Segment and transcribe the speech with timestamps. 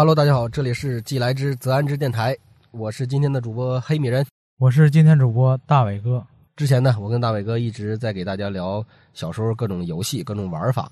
[0.00, 2.34] Hello，大家好，这里是既来之则安之电台，
[2.70, 4.24] 我是今天的主播黑米人，
[4.58, 6.26] 我是今天主播大伟哥。
[6.56, 8.82] 之前呢，我跟大伟哥一直在给大家聊
[9.12, 10.90] 小时候各种游戏、各种玩法，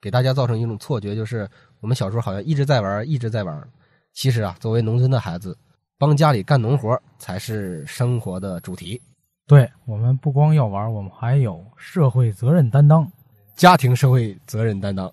[0.00, 1.48] 给大家造成一种错觉，就是
[1.78, 3.68] 我们小时候好像一直在玩，一直在玩。
[4.12, 5.56] 其实啊，作为农村的孩子，
[5.96, 9.00] 帮家里干农活才是生活的主题。
[9.46, 13.08] 对我们不光要玩，我们还有社会责任担当，
[13.54, 15.08] 家庭社会责任担当。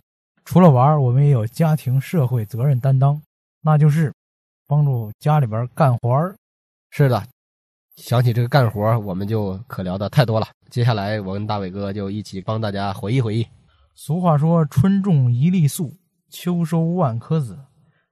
[0.45, 3.21] 除了玩，我们也有家庭社会责任担当，
[3.65, 4.13] 那就是
[4.67, 6.35] 帮助家里边干活儿。
[6.91, 7.25] 是的，
[7.95, 10.47] 想起这个干活儿，我们就可聊的太多了。
[10.69, 13.47] 接下来，我跟大伟哥就一起帮大家回忆回忆。
[13.95, 15.91] 俗话说：“春种一粒粟，
[16.29, 17.57] 秋收万颗子。”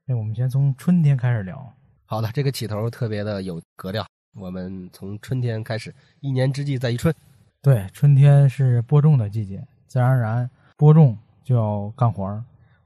[0.06, 1.72] 那我们先从春天开始聊。
[2.06, 4.04] 好的，这个起头特别的有格调。
[4.34, 7.14] 我们从春天开始，一年之计在于春。
[7.62, 11.16] 对，春天是播种的季节，自然而然播种。
[11.44, 12.42] 就要干活儿，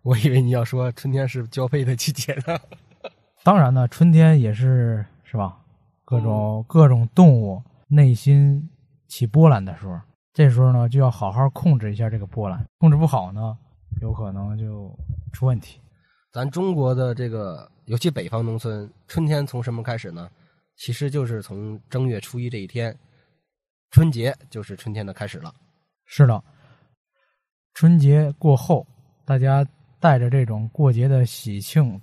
[0.07, 2.57] 我以为你要说春天是交配的季节呢。
[3.43, 5.59] 当然呢，春天也是是吧？
[6.05, 8.69] 各种各种动物内心
[9.09, 9.99] 起波澜的时候，
[10.33, 13.57] 这时候呢就要好好控制一下这个波澜，控制不好呢，
[14.01, 14.97] 有可能就
[15.33, 15.77] 出问题。
[16.31, 20.29] 咱中国的这个，尤其北方农村，春天从什么开始呢？
[20.77, 22.97] 其实就是从正月初一这一天，
[23.91, 25.53] 春节就是春天的开始了。
[26.05, 26.41] 是的。
[27.73, 28.87] 春节过后，
[29.25, 29.67] 大家
[29.99, 31.99] 带着这种过节的喜庆，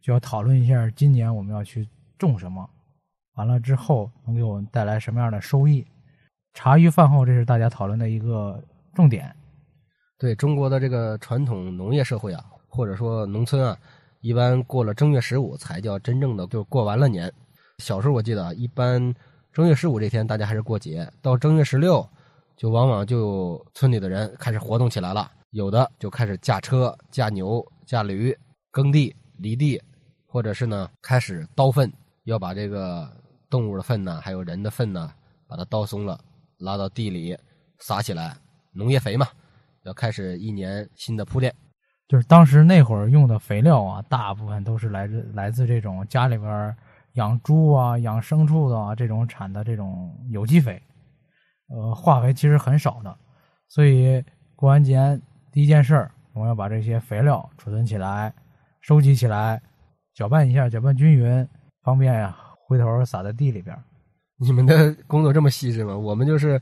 [0.00, 2.68] 就要讨论一下今年我们要去种什么，
[3.34, 5.86] 完了之后能给我们带来什么样的收益。
[6.54, 8.62] 茶余饭后，这是大家讨论的一个
[8.94, 9.34] 重点。
[10.18, 13.76] 对中国的这个传统农业社会啊，或者说农村啊，
[14.20, 17.32] 一般过了正月十五才叫真正的就过完了年。
[17.78, 19.14] 小时候我记得，一般
[19.52, 22.06] 正月十五这天大家还是过节，到正月十六。
[22.54, 28.36] 就往往就村里的人开始活动起来了，有的就开始驾车、驾牛、驾驴
[28.70, 29.80] 耕地、犁地，
[30.26, 31.92] 或者是呢开始刀粪，
[32.24, 33.06] 要把这个
[33.50, 35.12] 动物的粪呢，还有人的粪呢，
[35.46, 36.18] 把它刀松了，
[36.58, 37.36] 拉到地里
[37.78, 38.34] 撒起来，
[38.72, 39.26] 农业肥嘛，
[39.84, 41.54] 要开始一年新的铺垫。
[42.08, 46.74] 就是当时那会儿用的肥料啊，大部分都是来自来自这种家里边
[47.14, 50.82] 养猪啊、养牲畜的啊这种产的这种有机肥。
[51.68, 53.14] 呃，化肥其实很少的，
[53.68, 54.24] 所以
[54.56, 55.20] 过完节
[55.52, 58.32] 第一件事儿，我们要把这些肥料储存起来，
[58.80, 59.60] 收集起来，
[60.14, 61.46] 搅拌一下，搅拌均匀，
[61.82, 62.34] 方便呀，
[62.66, 63.76] 回头撒在地里边。
[64.40, 65.94] 你们的工作这么细致吗？
[65.94, 66.58] 我们就是，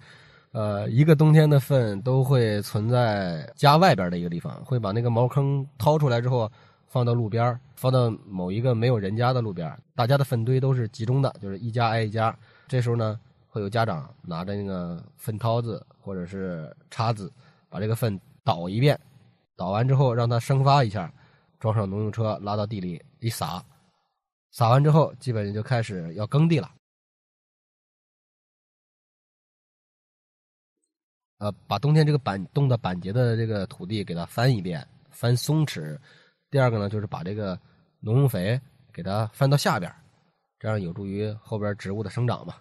[0.51, 6.51] 呃，一个冬天的粪都会存在家外边的一个地方，会把那个茅坑掏出来之后，
[6.89, 12.37] 放到路边，放到某一个没有人家的路边，大家的粪堆都是集中的，就是一家挨一家。
[12.67, 13.19] 这时候呢。
[13.53, 17.29] 会有家长拿着那个粪涛子或者是叉子，
[17.69, 18.17] 把这个粪
[18.51, 18.99] 倒一遍，
[19.55, 21.13] 倒完之后让它生发一下，
[21.61, 23.65] 装上农用车拉到地里一撒，
[24.51, 26.69] 撒完之后基本就开始要耕地了。
[31.39, 35.97] 呃，把冬天这个板冻的板结的这个土地给它翻一遍，翻松弛。
[36.51, 37.57] 第二个呢，就是把这个
[38.01, 38.61] 农用肥
[38.93, 39.95] 给它翻到下边，
[40.59, 42.57] 这样有助于后边植物的生长嘛。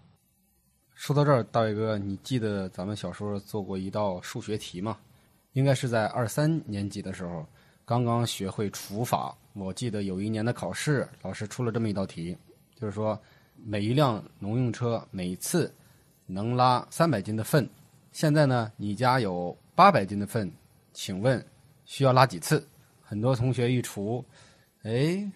[0.94, 5.00] 说到这儿，大伟哥，你记得咱们小时候做过一道数学题吗？
[5.60, 7.46] 应该是在二三年级的时候，
[7.84, 9.36] 刚刚学会除法。
[9.52, 12.36] 我记得有一年的考试，老师出了这么一道题，
[12.76, 13.22] 就是说
[13.58, 15.70] 每一辆农用车每次
[16.26, 17.70] 能拉三百斤的粪。
[18.14, 20.50] 现在呢，你家有八百斤的粪，
[20.94, 21.46] 请问
[21.84, 22.66] 需要拉几次？
[23.02, 24.24] 很多同学一除，
[24.84, 25.30] 哎，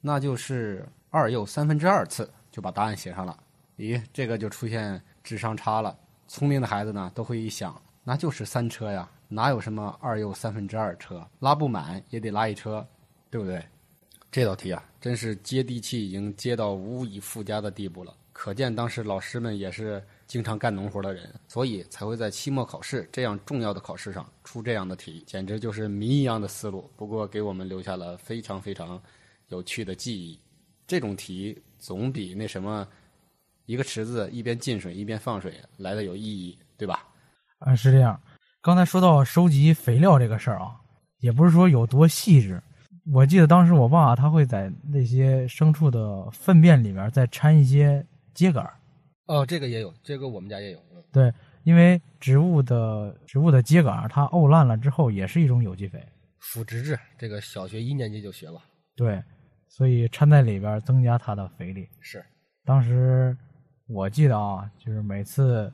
[0.00, 3.38] 那就是二又三分之二次，就把答案写上了。
[3.76, 5.96] 咦，这个就出现智商差了。
[6.26, 12.86] 聪明的孩子呢，都会一想，那就是三车呀，哪有什么二又三分之二车，拉不满也得拉一车，
[13.30, 13.62] 对不对？
[14.30, 18.14] 这道题啊，真是接地气，已经接到无以复加的地步了。
[18.32, 26.90] 可见当时老师们也是经常干农活的人，所以才会在期末考试这样重要的考试上出这样的题，简直就是谜一样的思路。
[26.96, 29.00] 不过给我们留下了非常非常
[29.48, 30.38] 有趣的记忆。
[30.86, 32.86] 这种题总比那什么。
[33.66, 37.06] 一个池子一边进水一边放水来的有意义，对吧？
[37.58, 38.18] 啊，是这样。
[38.60, 40.80] 刚才说到收集肥料这个事儿啊，
[41.20, 42.60] 也不是说有多细致。
[43.12, 48.74] 我记得当时我爸他会在那些牲畜的粪便里面再掺一些秸秆儿
[49.26, 50.78] 哦，这个也有，这个我们家也有。
[51.12, 51.32] 对，
[51.62, 56.04] 因为植物的植物的秸秆它沤烂了之后也是一种有机肥。
[56.38, 58.60] 腐殖质，这个小学一年级就学了。
[58.96, 59.22] 对，
[59.68, 61.88] 所以掺在里边增加它的肥力。
[62.00, 62.24] 是，
[62.64, 63.36] 当时。
[63.90, 65.72] 我记得啊，就是每次，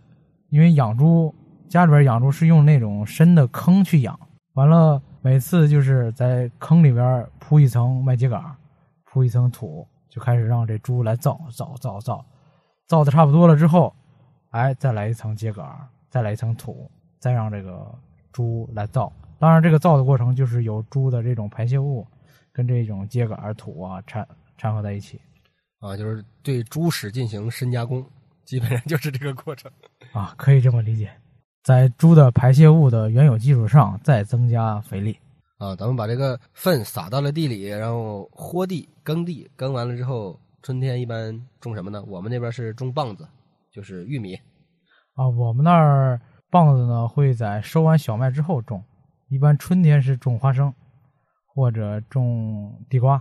[0.51, 1.35] 因为养猪，
[1.69, 4.19] 家里边养猪是用那种深的坑去养，
[4.55, 8.55] 完了每次就是在坑里边铺一层麦秸秆，
[9.05, 12.25] 铺一层土，就开始让这猪来造造造造，
[12.87, 13.95] 造的差不多了之后，
[14.51, 15.65] 哎，再来一层秸秆，
[16.11, 17.93] 再来一层土，再让这个
[18.33, 19.13] 猪来造。
[19.39, 22.07] 当然，这个造的过程就是有猪的这种排泄物
[22.53, 24.27] 跟这种秸秆土啊掺
[24.57, 25.21] 掺合在一起
[25.81, 28.05] 啊，就是对猪屎进行深加工，
[28.45, 29.71] 基本上就是这个过程
[30.13, 31.11] 啊，可以这么理解。
[31.65, 35.19] 在猪的排泄物的原有基础上再增加肥力
[35.57, 42.05] 啊，咱们把这个粪撒到了地里，然后豁地耕地，耕完了之后，春天一般种什么呢？
[42.07, 43.27] 我们那边是种棒子，
[43.73, 44.35] 就是玉米
[45.15, 45.27] 啊。
[45.27, 46.21] 我们那儿
[46.51, 48.85] 棒子呢会在收完小麦之后种，
[49.31, 50.71] 一般春天是种花生
[51.47, 53.17] 或者种地瓜，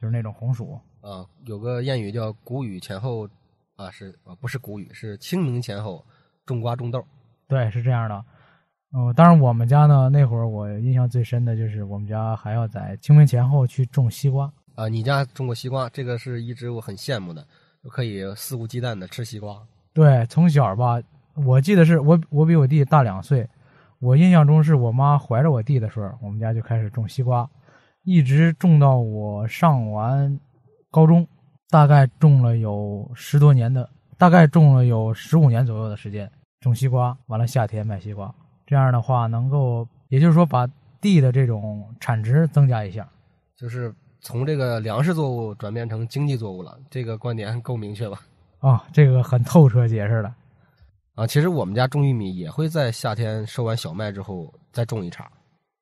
[0.00, 1.26] 就是那种红薯啊。
[1.44, 3.28] 有个谚语叫“谷雨前后”，
[3.76, 6.02] 啊是啊不是谷雨，是清明前后
[6.46, 7.04] 种瓜种豆。
[7.52, 8.24] 对，是这样的。
[8.96, 14.88] 嗯，当然我们家呢，那会儿我印象最深的就是我们家还要在清明前后去种西瓜啊。
[14.88, 15.86] 你家种过西瓜？
[15.90, 17.46] 这个是一直我很羡慕的，
[17.90, 19.62] 可以肆无忌惮的吃西瓜。
[19.92, 20.98] 对，从小吧，
[21.44, 23.46] 我记得是我我比我弟大两岁，
[23.98, 27.46] 我印象中是我妈怀着我弟的时候，我们家就开始种西瓜，
[28.04, 30.40] 一直种到我上完
[30.90, 31.28] 高中，
[31.68, 36.30] 大概种了有十多年的，大概种了有十五年左右的时间。
[36.62, 38.32] 种西瓜，完了夏天卖西瓜，
[38.64, 40.64] 这样的话能够，也就是说把
[41.00, 43.06] 地的这种产值增加一下，
[43.56, 46.78] 就是从这个粮食作物转变成经济作物了。
[46.88, 48.20] 这个观点够明确吧？
[48.60, 50.32] 啊，这个很透彻解释了。
[51.16, 55.24] 啊，其实我们家种玉米也会在夏天收完小麦之后再种一茬，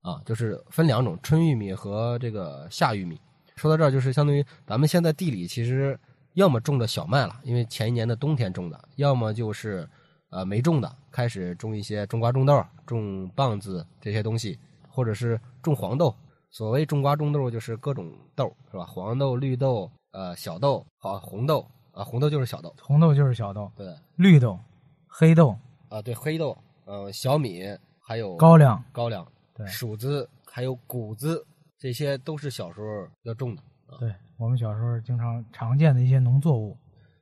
[0.01, 3.21] 啊，就是分两种，春玉米和这个夏玉米。
[3.55, 6.01] 说到这儿，就是相当于咱们现在地里其实
[6.33, 9.87] 要么种的小麦了，因为前一年的冬天种的，要么就是。
[10.31, 16.15] 呃，没种的开始种一些种瓜种豆、种棒子这些东西，或者是种黄豆。
[16.53, 18.85] 所谓种瓜种豆，就是各种豆，是吧？
[18.85, 23.71] 黄豆、绿豆、呃小豆、好红豆啊，红豆就是小豆，红豆就是小豆。
[23.77, 24.59] 对，绿豆、
[25.07, 25.57] 黑豆
[25.89, 27.63] 啊，对黑豆，呃小米，
[28.01, 29.25] 还有高粱、高粱，
[29.55, 31.47] 对，黍子，还有谷子，
[31.79, 33.63] 这些都是小时候要种的。
[34.01, 36.77] 对我们小时候经常常见的一些农作物。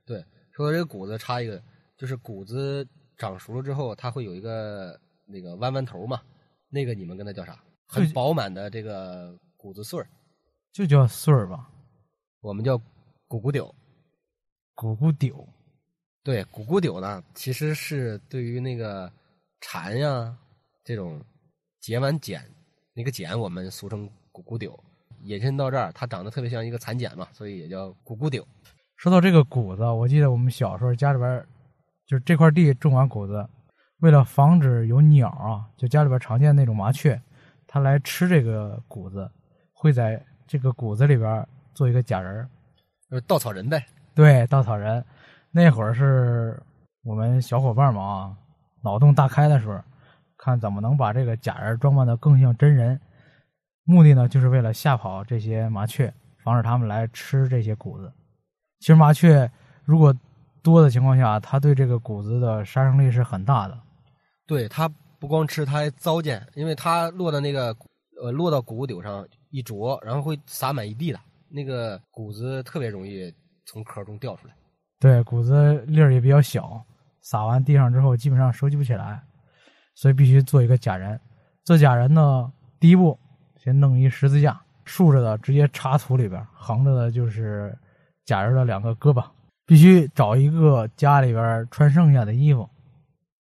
[0.05, 1.61] 对，说到这个谷子，插一个，
[1.97, 2.87] 就是谷子。
[3.19, 6.21] 长熟了之后，它会有一个那个弯弯头嘛，
[6.69, 7.59] 那个你们跟它叫啥？
[7.85, 10.07] 很饱满的这个谷子穗儿，
[10.71, 11.69] 就叫穗儿吧。
[12.39, 12.77] 我们叫
[13.27, 13.75] 谷谷柳。
[14.73, 15.45] 谷谷柳，
[16.23, 19.11] 对，谷谷柳呢，其实是对于那个
[19.59, 20.33] 蝉呀
[20.85, 21.19] 这种
[21.81, 22.41] 结完茧，
[22.93, 24.81] 那个茧我们俗称谷谷柳。
[25.23, 28.47] 引申到这儿，它长得特别像一个蚕茧嘛，所以也叫谷谷柳。
[28.95, 31.45] 说到这个谷子，我记得我们小时候家里边。
[32.09, 33.47] 就是这块地种完谷子，
[33.99, 37.21] 为了防止有鸟啊，就家里边常见那种麻雀，
[37.67, 39.29] 它来吃这个谷子，
[39.73, 42.49] 会在这个谷子里边做一个假人
[43.11, 43.85] 儿，稻草人呗。
[44.15, 45.05] 对，稻草人。
[45.51, 46.59] 那会儿是
[47.03, 48.35] 我们小伙伴们啊，
[48.83, 49.79] 脑洞大开的时候，
[50.35, 52.99] 看怎么能把这个假人装扮的更像真人，
[53.83, 56.11] 目的呢就是为了吓跑这些麻雀，
[56.43, 58.11] 防止他们来吃这些谷子。
[58.79, 59.51] 其实麻雀
[59.85, 60.11] 如果
[60.61, 63.77] 多的情况下，它对这个谷子的杀伤力是很大的。
[64.45, 64.89] 对，它
[65.19, 67.75] 不光吃，它还糟践，因为它落到那个
[68.21, 73.33] 呃落到谷顶上一啄，然后会撒满一地的，那个谷子特别容易
[73.65, 74.53] 从壳中掉出来。
[74.99, 76.83] 对，谷子粒儿也比较小，
[77.21, 79.21] 撒完地上之后基本上收集不起来，
[79.95, 81.19] 所以必须做一个假人。
[81.63, 83.17] 做假人呢，第一步
[83.57, 87.77] 先弄一十字架，竖着的直接插土里边，横着的就是
[88.25, 89.23] 假人的两个胳膊。
[89.69, 92.67] 必须找一个家里边穿剩下的衣服，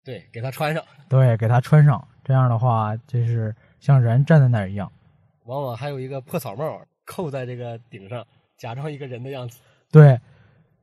[0.06, 0.82] 对，给他穿上。
[1.10, 2.02] 对，给他穿上。
[2.24, 4.90] 这样的话，就是像人站在那儿一样。
[5.44, 8.26] 往往还有一个破草帽扣在这个顶上，
[8.58, 9.60] 假装一个人的样子。
[9.92, 10.18] 对，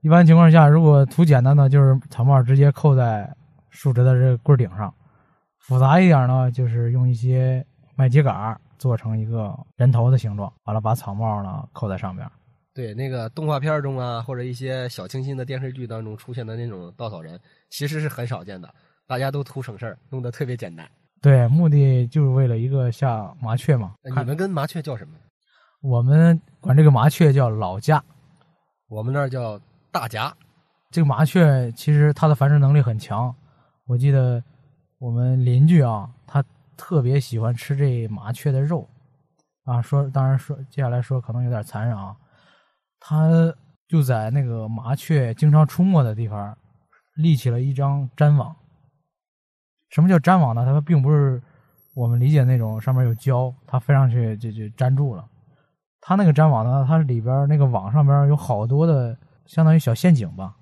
[0.02, 3.34] 一般情况下，如果图简单的，就是草帽直接扣在
[3.70, 4.92] 竖直的这个棍顶上；
[5.58, 12.30] 复杂一点呢，就是用一些麦秸秆做成一个人头的形状，完了把草帽呢扣在上边。
[12.72, 18.72] 对，那个动画片中啊，或者一些小清新的电视剧当中出现的那种稻草人，其实是很少见的。
[19.06, 20.88] 大家都图省事儿，弄得特别简单。
[21.20, 23.94] 对，目的就是为了一个下麻雀嘛。
[24.04, 25.14] 你们跟麻雀叫什么？
[25.82, 28.02] 我们管这个麻雀叫老家，
[28.88, 29.60] 我们那儿叫
[29.90, 30.32] 大夹。
[30.90, 33.34] 这个麻雀其实它的繁殖能力很强。
[33.86, 34.42] 我记得
[34.98, 36.44] 我们邻居啊，他
[36.76, 38.88] 特别喜欢吃这麻雀的肉
[39.64, 39.82] 啊。
[39.82, 42.14] 说，当然说，接下来说可能有点残忍啊。
[43.00, 43.52] 他
[43.88, 46.56] 就在那个麻雀经常出没的地方
[47.16, 48.54] 立起了一张粘网。
[49.88, 50.64] 什么叫粘网呢？
[50.64, 51.42] 它并不是
[51.94, 55.26] 我们理解那种上面有胶，它飞上去就就粘住了。
[56.00, 60.56] 它那个粘网呢，它里边那个网上边有好多的，相当于小陷阱吧。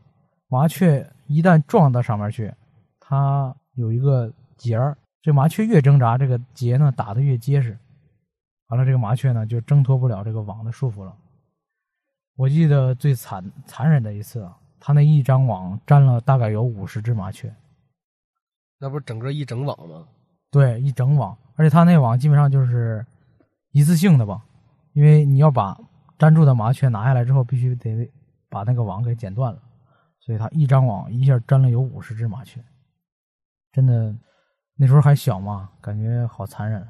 [0.49, 2.51] 麻雀一旦撞到上面去，
[2.99, 7.79] 它有一个结儿，这麻雀越挣扎，这个结呢打得越结实。
[8.69, 11.15] 完了，这个麻雀呢就挣脱不了这个网的束缚了。
[12.39, 17.53] 我记得最残残忍的一次，他那一张网粘了大概有五十只麻雀。
[18.79, 20.07] 那不是整个一整网吗？
[20.49, 23.05] 对，一整网，而且他那网基本上就是
[23.73, 24.41] 一次性的吧，
[24.93, 25.77] 因为你要把
[26.19, 28.09] 粘住的麻雀拿下来之后，必须得
[28.49, 29.61] 把那个网给剪断了，
[30.21, 32.65] 所以他一张网一下粘了有五十只麻雀，
[33.73, 34.15] 真的，
[34.77, 36.89] 那时候还小嘛，感觉好残忍。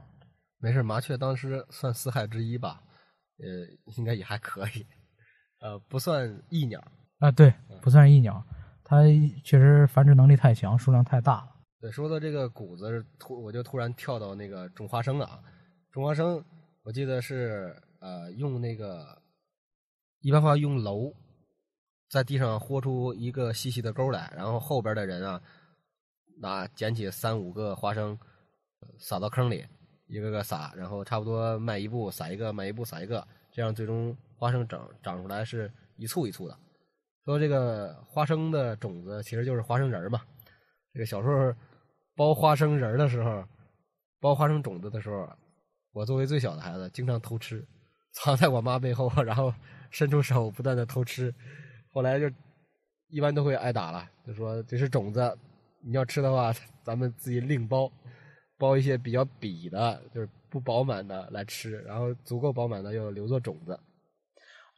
[0.59, 2.83] 没事，麻雀当时算四害之一吧，
[3.38, 3.47] 呃，
[3.97, 4.87] 应该也还可以，
[5.61, 6.83] 呃，不算益鸟。
[7.19, 8.45] 啊，对，不算益鸟，
[8.85, 9.03] 它
[9.43, 11.49] 确实繁殖能力太强，数量太大了。
[11.81, 15.43] 对，说到这个谷子，突我就突然跳到那个种花生了啊，
[15.91, 16.45] 种花生，
[16.83, 19.21] 我记得是呃用那个
[20.21, 21.12] 一般话用篓
[22.09, 25.41] 在地上豁出一个细细的沟来，然后后边的人啊
[26.41, 28.17] 拿捡起三五个花生
[28.99, 29.65] 撒到坑里，
[30.07, 36.57] 一个个撒，然后差不多迈一步撒一个，迈一步撒一个，这样最终花生长长出来是一簇一簇的。
[37.25, 40.23] 说这个花生的种子其实就是花生仁嘛，
[40.95, 41.54] 这个小时候。
[42.16, 43.45] 包花生仁的时候，
[44.18, 45.33] 包花生种子的时候，
[45.92, 47.64] 我作为最小的孩子，经常偷吃，
[48.11, 49.54] 藏在我妈背后，然后
[49.92, 51.33] 伸出手不断的偷吃。
[51.92, 52.28] 后来就
[53.07, 55.38] 一般都会挨打了，就说这是种子，
[55.80, 56.52] 你要吃的话，
[56.83, 57.88] 咱们自己另包，
[58.59, 63.78] 包一些比较瘪的，就是不饱满的来吃，然后足够饱满的要留作种子。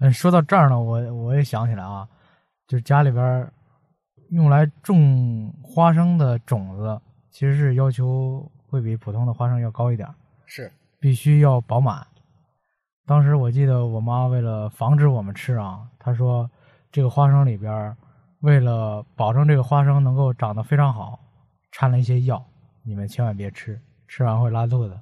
[0.00, 2.08] 嗯，说到这儿呢，我我也想起来啊，
[2.66, 3.50] 就是家里边
[4.30, 7.00] 用来种花生的种子。
[7.30, 10.08] 其实是要求会比普通的花生要高一点，
[10.46, 12.04] 是必须要饱满。
[13.06, 16.50] 当时我记得我妈为了防止我们吃啊，她说
[16.90, 17.96] 这个花生里边
[18.40, 21.20] 为了保证这个花生能够长得非常好，
[21.70, 22.44] 掺了一些药，
[22.82, 24.98] 你们千万别吃，吃完会拉肚子。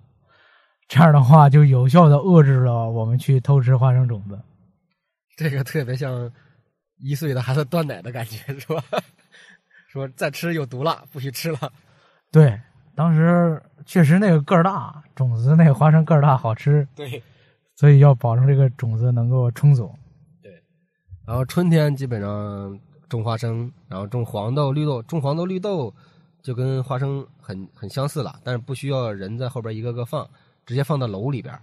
[0.86, 4.38] 这样的话就有效的遏制了我们去偷吃花生种子。
[5.38, 6.28] 这个特别像
[6.96, 8.82] 一岁的孩子断奶的感觉，是吧？
[9.86, 11.72] 说再吃有毒了，不许吃了。
[12.32, 12.60] 对，
[12.96, 16.86] 当时确实那个个儿大，种子那个花生个儿大好吃。
[16.96, 17.22] 对，
[17.76, 19.94] 所以要保证这个种子能够充足。
[20.42, 20.60] 对，
[21.24, 22.76] 然后春天基本上
[23.08, 25.00] 种花生，然后种黄豆、绿豆。
[25.04, 25.94] 种黄豆、绿豆
[26.42, 30.28] 就跟花生很很相似了，但是不需要人在后边一个个放，
[30.66, 31.56] 直接放到篓里边，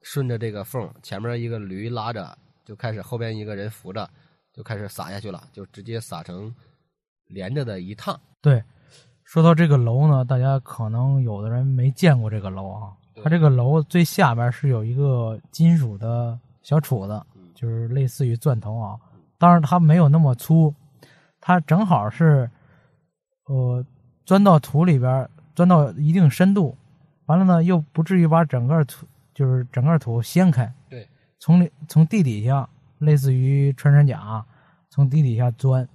[0.00, 2.36] 顺着这个缝，前面一个驴拉着，
[2.70, 4.08] 就开始后边一个人扶着，
[4.52, 6.54] 就开始撒下去了，就直接撒成
[7.26, 8.16] 连着的一趟。
[8.40, 8.62] 对。
[9.24, 12.92] 说到这个楼呢，大家可能有的人没见过这个楼啊。
[13.24, 17.20] 它这个楼最下边是有一个金属的小杵子，
[17.56, 18.96] 就是类似于钻头啊。
[19.36, 20.72] 当然它没有那么粗，
[21.40, 22.48] 它正好是，
[23.46, 23.84] 呃，
[24.24, 26.78] 钻到土里边，钻到一定深度，
[27.26, 30.72] 完了呢又不至于把整个土就是整个土掀开。
[31.40, 32.68] 对，从里从地底下，
[32.98, 34.44] 类似于穿山甲，
[34.90, 35.88] 从地底下钻，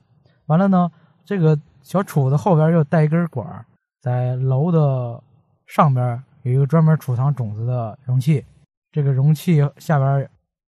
[0.48, 0.92] 完了呢
[1.24, 1.58] 这个。
[1.86, 3.64] 小杵子后边又带一根管
[4.02, 5.22] 在楼的
[5.68, 8.44] 上边有一个专门储藏种子的容器，
[8.92, 10.28] 这个容器下边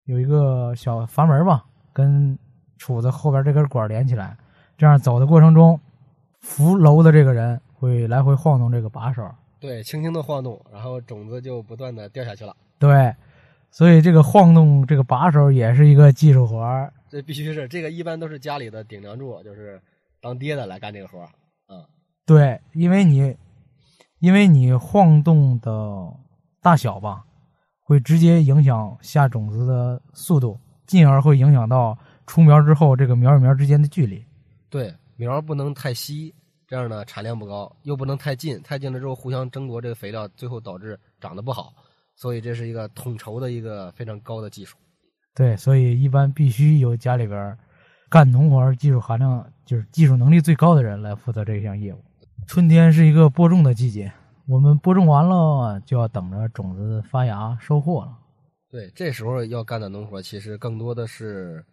[0.06, 2.36] 有一个小阀门吧，跟
[2.80, 4.36] 杵子后边这根管连起来，
[4.76, 5.78] 这样走的过程中，
[6.40, 9.24] 扶楼的这个人会来回晃动这个把手，
[9.60, 12.56] 对，轻轻的晃动，然后种子就不断的掉下去了。
[12.80, 13.14] 对，
[13.74, 16.90] 所以这个晃动这个把手也是一个技术活儿。
[17.10, 19.82] 这必须是，这个一般都是家里的顶梁柱，就是。
[20.20, 21.28] 当爹的来干这个活儿，
[21.68, 21.84] 嗯，
[22.24, 23.36] 对，因为你，
[24.20, 26.10] 因为你晃动的
[26.62, 27.22] 大小吧，
[27.82, 31.94] 会直接影响下种子的速度，进而会影响到
[32.26, 34.24] 出苗之后这个苗与苗之间的距离。
[34.70, 36.34] 对，苗不能太稀，
[36.66, 41.70] 这样呢产量不高；又不能太近，太近了之后互相争夺这个肥料，最后导致长得不好。
[42.16, 44.76] 所以这是一个统筹的一个非常高的技术。
[45.34, 47.58] 对，所以一般必须由家里边
[48.08, 49.50] 干农活技术含量。
[49.66, 51.98] 就是技术能力最高的人来负责这项业务。
[52.46, 54.12] 春天是一个播种的季节，
[54.46, 58.18] 我们播种完了就要等着种子发芽收获了。
[58.70, 61.64] 对，这时候要干的农活其实更多的是，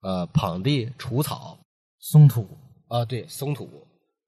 [0.00, 1.56] 呃，捧地、除草、
[2.00, 2.48] 松土
[2.88, 3.68] 啊，对，松土，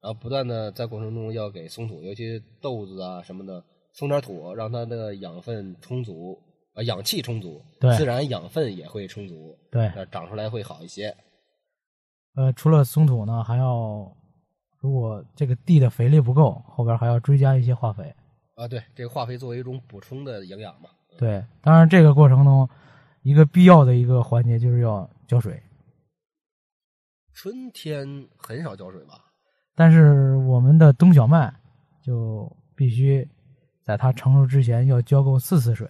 [0.01, 3.61] 然后不断的在过程中要给松土，尤其豆子啊什么的，
[3.93, 6.37] 松点土，让它的养分充足，
[6.73, 11.15] 啊，氧气充足，对，自然养分也会充足，对，长出来会好一些。
[12.35, 14.11] 呃，除了松土呢，还要
[14.79, 18.13] 如果这个地的肥力不够，后边还要追加一些化肥。
[18.55, 20.89] 啊，对，这个化肥作为一种补充的营养嘛。
[21.17, 22.67] 对，当然这个过程中
[23.21, 25.61] 一个必要的一个环节就是要浇水。
[27.33, 29.13] 春天很少浇水吧？
[29.75, 31.53] 但是我们的冬小麦
[32.03, 33.27] 就必须
[33.85, 35.87] 在它成熟之前要浇够四次水。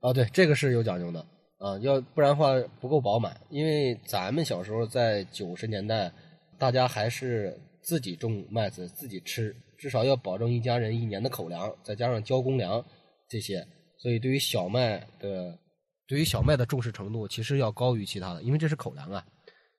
[0.00, 1.20] 啊，对，这个是有讲究的
[1.58, 3.36] 啊，要不然的话不够饱满。
[3.50, 6.12] 因为咱们小时候在九十年代，
[6.56, 12.84] 大家还是自己种麦子自己吃，至少要保证一家人一年的口粮，再加上交公粮
[13.28, 13.66] 这些，
[13.98, 15.58] 所以对于小麦的
[16.06, 19.24] 对于小麦的重视程度其实要高于其他的，因为这是口粮啊。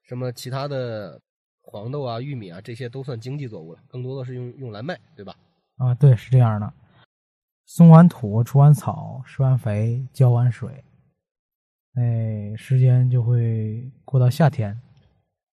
[0.07, 1.21] 什么其他的
[1.61, 5.35] 黄豆啊、玉米啊这些都算经济作物了，更多的是用用来卖，对吧？
[5.77, 6.73] 啊，对，是这样的。
[7.71, 10.83] 松完土，除完草，施完肥，浇完水，
[11.93, 14.75] 哎，时间就会过到夏天。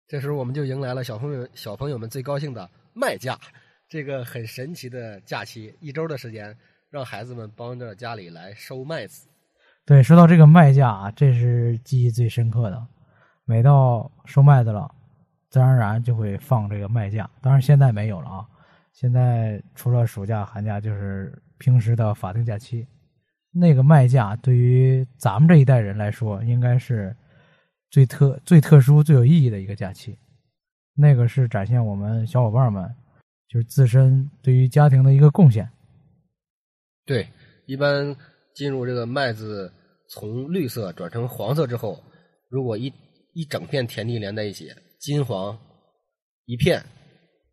[0.08, 3.38] 这时候我们就迎来了小朋友小朋友们最高兴的麦假，
[3.86, 6.56] 这个很神奇的假期，一周的时间，
[6.88, 9.28] 让孩子们帮着家里来收麦子。
[9.84, 12.86] 对，说到这个麦假啊，这是记忆最深刻的。
[13.44, 14.90] 每到收麦子了，
[15.50, 17.28] 自然而然就会放这个麦假。
[17.42, 18.46] 当然现在没有了啊，
[18.94, 22.86] 现在除了暑假、寒假，就是平时的法定假期。
[23.52, 27.16] 那个麦假对于咱们这一代人来说，应该是
[27.90, 30.18] 最特、最特殊、最有意义的一个假期。
[30.94, 32.86] 那个是展现我们小伙伴们
[33.48, 35.68] 就是自身对于家庭的一个贡献。
[37.04, 37.26] 对，
[37.66, 38.14] 一般
[38.54, 39.72] 进入这个麦子
[40.10, 42.02] 从绿色转成黄色之后，
[42.50, 42.92] 如果一
[43.32, 45.58] 一整片田地连在一起，金黄
[46.44, 46.82] 一片，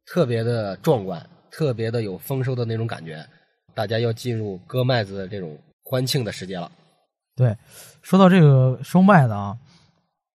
[0.06, 3.26] 特别的壮观，特别的有丰收的那种感觉。
[3.74, 6.72] 大家要进入割麦子的这种欢庆的时节了。
[7.36, 7.56] 对，
[8.02, 9.58] 说到这个收麦子啊，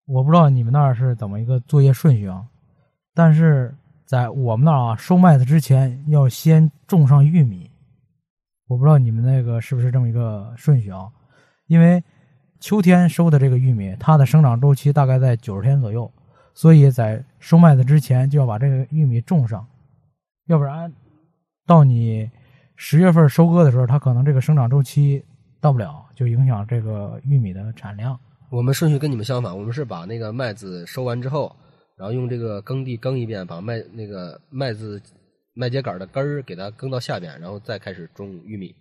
[0.06, 2.46] 我不知道你们那儿是怎么一个作业顺序啊，
[3.14, 3.74] 但是
[4.06, 7.70] 在我们那儿啊，收麦子之前要先种上玉米。
[8.68, 11.08] 我不知道你们那个是不是这么一个顺序啊？
[11.66, 12.02] 因为
[12.58, 16.10] 秋天收的这个玉米，它的生长周期大概在九十天左右，
[16.54, 19.64] 所以在收麦子之前就要把这个玉米种上，
[20.46, 20.90] 要不然
[21.66, 22.30] 到你
[22.76, 25.24] 十月份收割的时候，它可能这个生长周期
[25.60, 28.18] 到不了，就影响这个玉米的产量。
[28.50, 31.54] 我们顺序跟你们相反，我们是把那个麦子收完之后，
[31.96, 35.02] 然后用这个耕地耕一遍，把麦那个麦子
[35.54, 38.74] 麦秸秆的根儿给它耕到下边，然后再开始种玉米。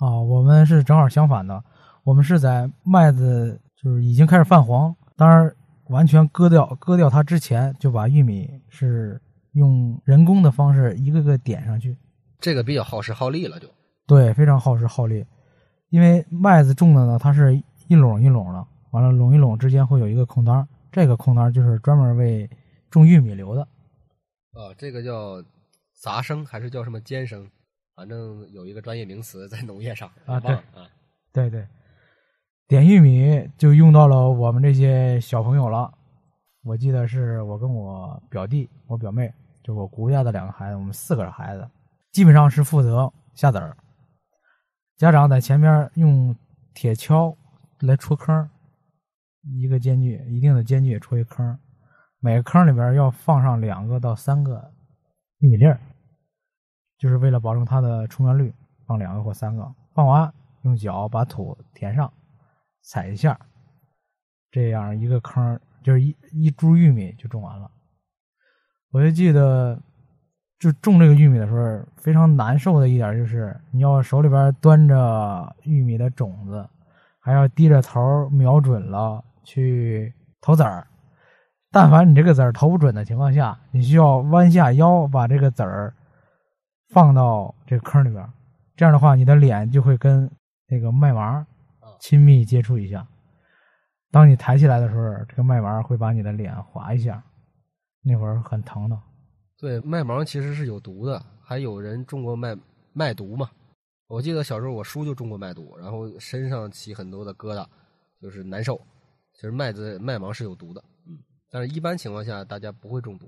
[0.00, 1.62] 啊，我们是正好相反的，
[2.02, 5.54] 我们是在麦子就是已经开始泛黄，当然
[5.90, 9.20] 完全割掉割掉它之前，就把玉米是
[9.52, 11.96] 用人工的方式一个个点上去。
[12.44, 13.66] 这个比较耗时耗力了，就
[14.06, 15.24] 对，非常耗时耗力，
[15.88, 17.56] 因为麦子种的呢，它是
[17.88, 22.46] 一垄一垄的，完了垄一垄之间会有一个空当，这个空当就是专门为
[22.90, 23.62] 种玉米留的。
[24.52, 25.42] 啊，这个叫
[26.02, 27.48] 杂生还是叫什么尖生？
[27.96, 30.62] 反正有一个专业名词在农业上啊对啊。
[31.32, 31.66] 对对，
[32.68, 35.90] 点玉米就用到了我们这些小朋友了。
[36.62, 41.66] 我记得是我跟我表弟、我表妹，就我姑家的两个孩子，我们四个孩子，
[42.14, 43.76] 基本上是负责下籽儿。
[44.96, 46.34] 家长在前边用
[46.72, 47.36] 铁锹
[47.80, 48.48] 来戳坑，
[49.42, 51.58] 一个间距一定的间距戳一坑，
[52.20, 54.72] 每个坑里边要放上两个到三个
[55.38, 55.80] 玉米粒儿，
[56.98, 58.54] 就是为了保证它的出苗率，
[58.86, 59.74] 放两个或三个。
[59.92, 62.12] 放完用脚把土填上，
[62.82, 63.36] 踩一下，
[64.52, 67.68] 这样一个坑就是一一株玉米就种完了。
[68.92, 69.76] 我就记得，
[70.64, 76.66] 就种这个玉米的时候，非常难受的一点就是，你要手里边端着玉米的种子，
[77.20, 80.86] 还要低着头瞄准了去投籽儿。
[81.70, 85.92] 但凡你这个籽儿投不准的情况下，你需要弯下腰把这个籽儿
[86.88, 88.26] 放到这个坑里边，
[88.74, 90.30] 这样的话，你的脸就会跟
[90.66, 91.46] 那个麦芒
[92.00, 93.06] 亲密接触一下。
[94.10, 97.22] 当你抬起来的时候，这个麦芒会把你的脸划一下，
[98.02, 98.98] 那会儿很疼的。
[99.64, 102.54] 对，麦芒其实是有毒的，还有人中过麦
[102.92, 103.48] 麦毒嘛。
[104.08, 107.66] 我记得小时候我叔就中过麦毒，然后身上起很多的疙瘩，
[108.20, 108.78] 就是难受。
[109.32, 111.16] 其实麦子麦芒是有毒的，嗯，
[111.50, 113.26] 但是一般情况下大家不会中毒。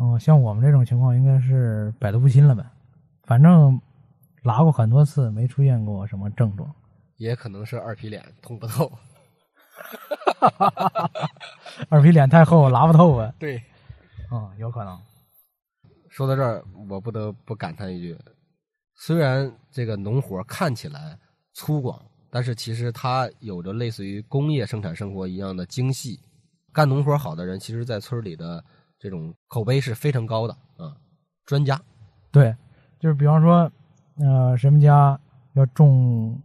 [0.00, 2.64] 嗯，像我们这种情况应该是百毒不侵了呗，
[3.24, 3.76] 反正
[4.44, 6.72] 拉过很多次，没出现过什么症状。
[7.16, 8.88] 也可能是二皮脸通不透。
[11.90, 13.34] 二皮脸太厚，拉不透啊。
[13.36, 13.60] 对，
[14.30, 14.96] 嗯，有可能。
[16.18, 18.18] 说到这儿，我不得不感叹一句：
[18.96, 21.16] 虽然这个农活看起来
[21.54, 21.96] 粗犷，
[22.28, 26.18] 但是其实它有着类似于工业生产生活一样的精细。
[26.72, 28.64] 干农活好的人，其实在村里的
[28.98, 30.90] 这种口碑是非常高的啊，
[31.46, 31.80] 专家。
[32.32, 32.52] 对，
[32.98, 33.70] 就是比方说，
[34.16, 35.16] 呃，什么家
[35.52, 36.36] 要种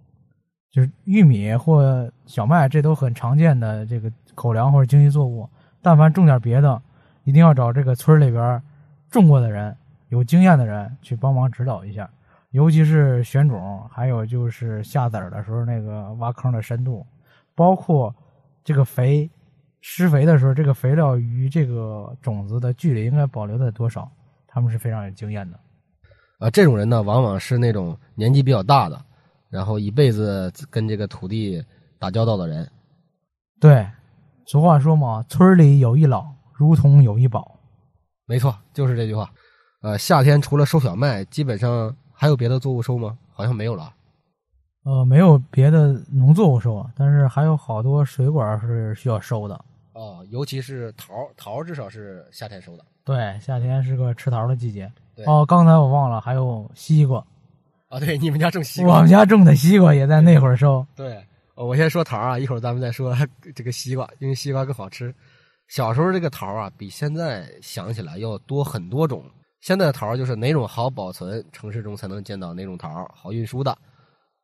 [0.70, 5.50] 就是玉米或小麦，这都很常见的这个口粮或者经济作物。
[5.82, 6.80] 但凡种点别的，
[7.24, 8.62] 一定要找这个村里边
[9.14, 9.76] 种过的人、
[10.10, 12.10] 有经验的人去帮忙指导一下，
[12.50, 17.06] 尤其是选种，还有就是下籽儿的时候那个挖坑的深度，
[17.54, 18.14] 包括
[18.64, 19.30] 这个肥
[19.82, 24.10] 施肥的时候，这个肥料与这个种子的距离应该保留在多少，
[24.48, 25.60] 他们是非常有经验的。
[26.40, 29.00] 啊，这种人呢，往往是那种年纪比较大的，
[29.50, 31.64] 然后一辈子跟这个土地
[32.00, 32.68] 打交道的人。
[33.60, 33.88] 对，
[34.48, 37.53] 俗话说嘛，村里有一老，如同有一宝。
[38.34, 39.30] 没错，就是这句话。
[39.82, 43.16] 呃，夏天除了收小麦，基本上还有别的作物收吗？
[43.32, 43.94] 好像没有了。
[44.86, 49.54] 呃，没有别的农作物收啊，但是还有好多水果是需要收的。
[49.94, 52.84] 哦，尤其是桃，桃至少是夏天收的。
[53.04, 54.92] 对，夏天是个吃桃的季节。
[55.28, 57.24] 哦，刚才我忘了，还有西瓜，
[57.88, 58.96] 啊，对，你们家种西瓜。
[58.96, 60.84] 我们家种的西瓜也在那会儿收。
[60.96, 63.16] 对，哦我先说桃啊，一会儿咱们再说
[63.54, 65.14] 这个西瓜，因为西瓜更好吃。
[65.68, 69.30] 小时候这个桃啊，比现在想起来要多很多种。
[69.62, 73.76] 现在的桃就是哪种好保存，城市中才能见到哪种桃，好运输的、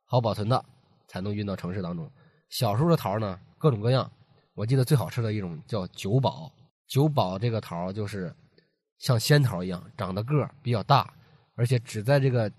[0.06, 0.64] 好保存的，
[1.08, 2.10] 才能运到城市当中。
[2.48, 4.10] 小时候的桃呢，各种各样。
[4.54, 6.50] 我记得最好吃的一种叫九宝，
[6.88, 8.34] 九宝这个桃就是
[8.98, 11.12] 像仙桃一样，长得个儿比较大，
[11.54, 12.50] 而且只在这个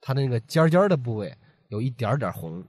[0.00, 1.36] 它的那个尖尖的部位
[1.68, 2.64] 有一点点红，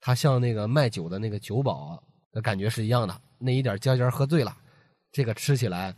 [0.00, 4.56] 它像那个卖酒的那个酒保的感觉是一样的，那一点尖尖喝醉了，
[5.10, 5.94] 这个吃起来，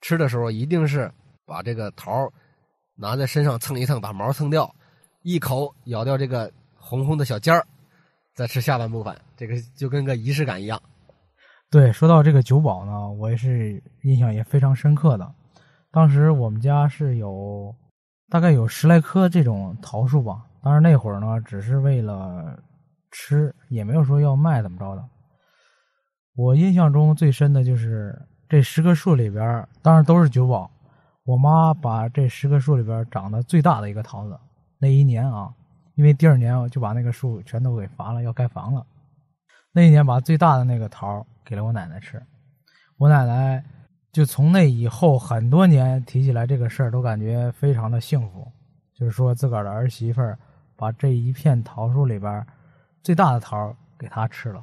[0.00, 1.10] 吃的时候一定是
[1.46, 2.12] 把这个桃
[2.94, 4.72] 拿在身上蹭一蹭，把毛蹭掉，
[5.22, 7.66] 一口咬掉这个红红的小尖儿，
[8.34, 10.80] 再吃下半部分，这个就跟个仪式感一样。
[11.70, 15.34] 对，说到这个酒保呢，我也是印象也非常深刻的。
[15.90, 17.74] 当时我们家是有
[18.28, 22.62] 大概有十来棵这种桃树吧，当然那会儿呢，只是为了
[23.10, 25.02] 吃，也没有说要卖怎么着的。
[26.34, 28.18] 我印象中最深的就是
[28.52, 30.70] 这十棵树里边，当然都是九宝。
[31.24, 34.38] 我妈把这十棵树里边长得最大的一个桃子，
[34.78, 35.50] 那一年啊，
[35.94, 38.86] 因为第二年就把那个树全都给伐了，要盖房了。
[39.72, 42.22] 那一年把最大的那个桃给了我奶奶吃，
[42.98, 43.64] 我奶奶
[44.12, 48.46] 就从那以后很多年提起来这个事儿都感觉非常的幸福，
[48.92, 50.38] 就是说自个儿的儿媳妇儿
[50.76, 52.46] 把这一片桃树里边
[53.02, 54.62] 最大的桃给她吃了，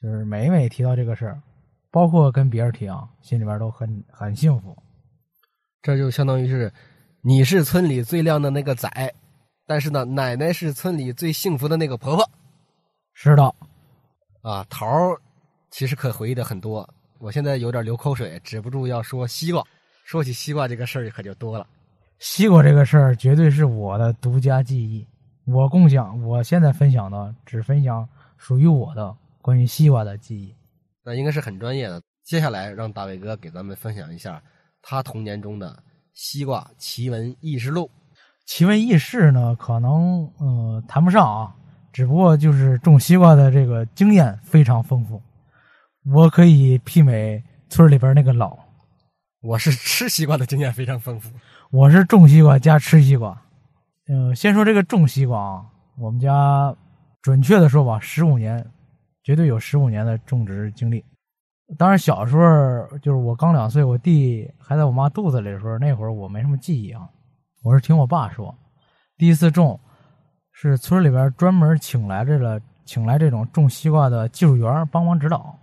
[0.00, 1.42] 就是每每提到这个事儿，
[1.90, 4.76] 包括跟别人提啊，心里边都很很幸福。
[5.80, 6.72] 这就相当于是
[7.22, 8.90] 你是村里最靓的那个仔，
[9.66, 12.28] 但是呢，奶奶是村里最幸福的那个婆婆。
[13.14, 13.54] 是的，
[14.42, 15.20] 啊，桃儿
[15.70, 19.64] 其实可回忆的很多，我现在有点流口水，止不住要说西瓜。
[20.04, 21.66] 说起西瓜这个事儿可就多了。
[22.18, 25.06] 西瓜这个事儿绝对是我的独家记忆，
[25.44, 30.54] 我共享，我现在分享的只分享属于我的关于西瓜的记忆。
[31.08, 32.02] 那应该是很专业的。
[32.22, 34.42] 接下来让大伟哥给咱们分享一下
[34.82, 37.90] 他童年中的西瓜奇闻异事录。
[38.44, 41.54] 奇闻异事呢，可能呃谈不上啊，
[41.94, 45.22] 只不过就是种西瓜的这个经验非常丰富，
[46.12, 48.54] 我可以媲美村里边那个老。
[49.40, 51.30] 我是吃西瓜的经验非常丰富。
[51.70, 53.40] 我是种西瓜加吃西瓜。
[54.08, 55.64] 嗯、先说这个种西瓜啊，
[55.96, 56.76] 我们家
[57.22, 58.62] 准确的说吧，十五年，
[59.28, 61.04] 绝对有十五年的种植经历。
[61.76, 67.06] 当然，小时候就是我刚两岁，我弟还在我妈肚子里的时候，那会儿我没什么记忆啊。
[67.62, 68.56] 我是听我爸说，
[69.18, 69.78] 第一次种
[70.50, 75.54] 是村里边专门请来这个请来这种种西瓜的技术员帮忙指导。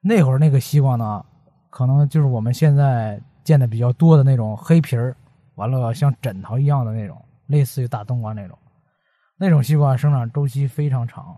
[0.00, 1.26] 那会儿那个西瓜呢，
[1.68, 5.16] 可能就是我们现在见的比较多的那种黑皮儿，
[5.56, 8.56] 完了像枕头一样的那种，类似于大冬瓜那种。
[9.36, 11.36] 那种西瓜生长周期非常长，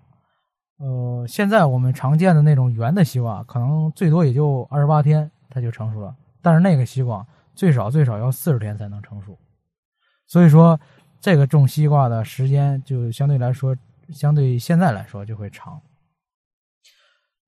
[0.78, 9.36] 呃，现在我们常见的那种圆的西瓜，可能最多也就二十八天它就成熟了，但是那个西瓜最少最少要四十天才能成熟。
[10.26, 10.78] 所以说，
[11.20, 13.76] 这个种西瓜的时间就相对来说，
[14.10, 15.80] 相对现在来说就会长。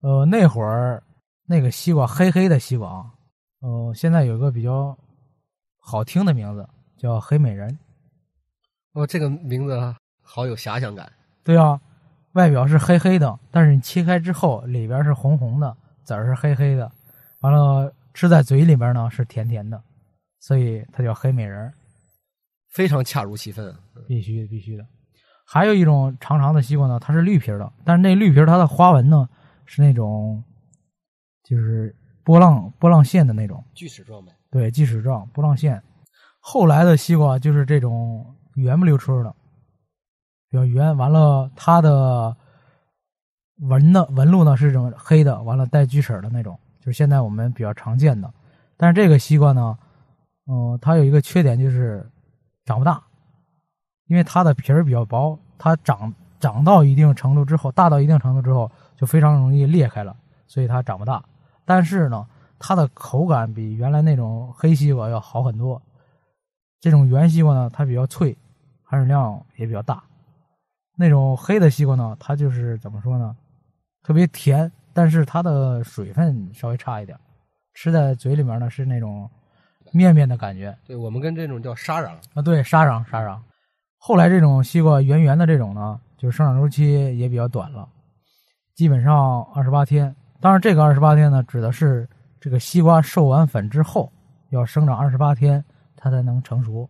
[0.00, 1.02] 呃，那会儿
[1.46, 3.12] 那个西瓜黑黑的西瓜啊，
[3.60, 4.96] 呃，现在有一个比较
[5.78, 7.78] 好听的名字叫黑美人。
[8.94, 9.78] 哦，这个名字
[10.20, 11.12] 好有遐想感。
[11.44, 11.80] 对啊，
[12.32, 16.90] 外表是黑黑的，但是你切开之后里边是红红的，籽儿是黑黑的，
[17.40, 19.82] 完了吃在嘴里边呢是甜甜的，
[20.38, 21.72] 所以它叫黑美人儿。
[22.72, 23.78] 非常恰如其分啊。
[24.06, 24.84] 必须的，必须的。
[25.44, 29.28] 还有一种长长的西瓜呢，它是绿皮的，但是那绿皮它的花纹呢
[29.66, 30.42] 是那种
[31.42, 34.30] 就是波浪波浪线的那种，锯齿状呗。
[34.52, 35.82] 对，锯齿状波浪线。
[36.38, 39.34] 后来的西瓜就是这种圆不溜秋的，
[40.50, 40.94] 比较圆。
[40.96, 42.36] 完了，它的
[43.60, 48.30] 纹的纹路呢是这种黑的，完了带锯齿的那种，就是现在我们比较常见的。
[48.76, 49.78] 但是这个西瓜呢，
[50.46, 52.04] 嗯、它有一个缺点就是
[52.64, 53.02] 长不大，
[54.06, 61.22] 因为它的皮儿比较薄，它长长到一定程度之后，大到一定程度之后就非常容易裂开了，所以它长不大。
[61.64, 62.26] 但是呢，
[62.58, 65.80] 它的口感比原来那种黑西瓜要好很多。
[66.80, 68.36] 这种圆西瓜呢，它比较脆，
[68.82, 70.02] 含水量也比较大。
[71.00, 73.34] 那种黑的西瓜呢，它就是怎么说呢，
[74.02, 77.18] 特别甜，但是它的水分稍微差一点，
[77.72, 79.28] 吃在嘴里面呢是那种
[79.92, 82.42] 面面的感觉对我们跟这种叫沙瓤，啊。
[82.42, 83.40] 对，沙瓤沙瓤。
[83.96, 87.88] 后来这种西瓜圆圆的这种呢，就是生长周期也比较短了，
[88.74, 90.14] 基本上二十八天。
[90.38, 92.06] 当然，这个二十八天呢，指的是
[92.38, 94.12] 这个西瓜授完粉之后
[94.50, 95.64] 要生长二十八天，
[95.96, 96.88] 它才能成熟。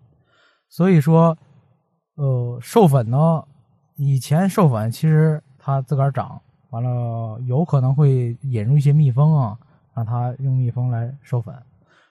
[0.69, 1.37] 所以说，
[2.17, 3.45] 呃，授粉呢，
[4.03, 9.59] 以前授粉其实它自个儿长，完了有可能会引入一些蜜蜂啊，
[9.95, 11.55] 让它用蜜蜂来授粉。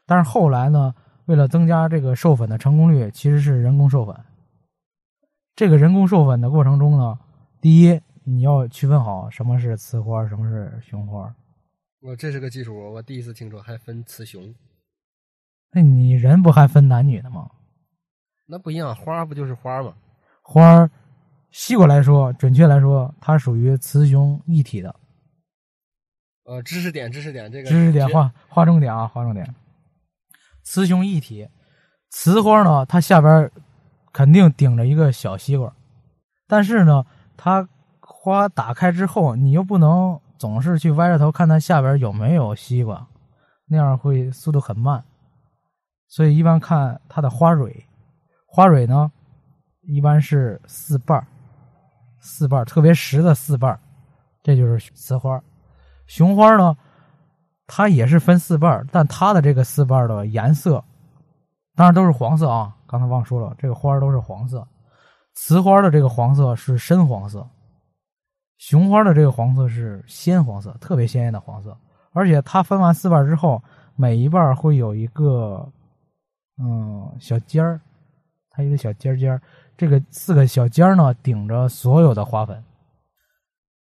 [0.06, 0.94] 但是后来呢，
[1.26, 4.16] 为了增加这个授粉的成功率，其实是人工授粉。
[5.56, 7.18] 这个人工授粉的过程中呢，
[7.60, 11.34] 第一你要区分好什么是雌花，什么是雄花。
[12.02, 14.54] 我这是个技术，我第一次听说还分雌雄，
[15.72, 17.50] 那你人不还分男女的吗？
[18.46, 19.96] 那不一样，花不就是花吗？
[20.44, 20.88] 花
[21.50, 24.96] 儿，西瓜来说，准确来说，它属于雌雄一体的。
[26.46, 29.56] 呃，知识点，知识点，这个知识点学划划重点啊，划重点。
[30.64, 31.48] 雌雄一体，
[32.10, 33.52] 雌花呢，它下边
[34.12, 35.74] 肯定顶着一个小西瓜，
[36.48, 37.06] 但是呢，
[37.38, 37.68] 它
[38.00, 43.08] 花打开之后，你又不能总是去歪着头看它下边有没有西瓜，
[43.68, 45.04] 那样会速度很慢。
[46.08, 47.86] 所以一般看它的花蕊，
[48.48, 49.12] 花蕊呢，
[49.82, 51.28] 一般是四瓣儿，
[52.20, 53.80] 四瓣特别实的四瓣，
[54.44, 55.42] 这就是雌花。
[56.08, 56.76] 雄花呢，
[57.68, 60.84] 它也是分四瓣，但它的这个四瓣的颜色，
[61.76, 62.76] 当然都是黄色啊。
[62.88, 64.68] 刚才忘说了，这个花都是黄色。
[65.36, 67.48] 雌花的这个黄色是深黄色，
[68.58, 71.78] 雄花的这个黄色是鲜黄色，特别鲜艳的黄色。
[72.12, 73.62] 而且它分完四瓣之后，
[73.96, 75.72] 每一瓣会有一个
[76.58, 77.80] 嗯小尖儿，
[78.50, 79.42] 它一个小尖尖儿，
[79.80, 82.62] 这个四个小尖儿呢顶着所有的花粉。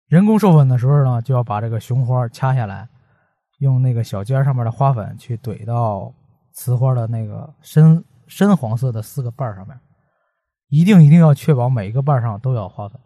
[0.08, 2.89] 人工授粉的时候呢，就要把这个雄花掐下来，
[3.60, 6.12] 用那个小尖儿上面的花粉去怼到
[6.54, 9.80] 雌花的那个深深黄色的四个瓣儿上面，
[10.69, 13.00] 一定一定要确保每一个瓣上都要花粉。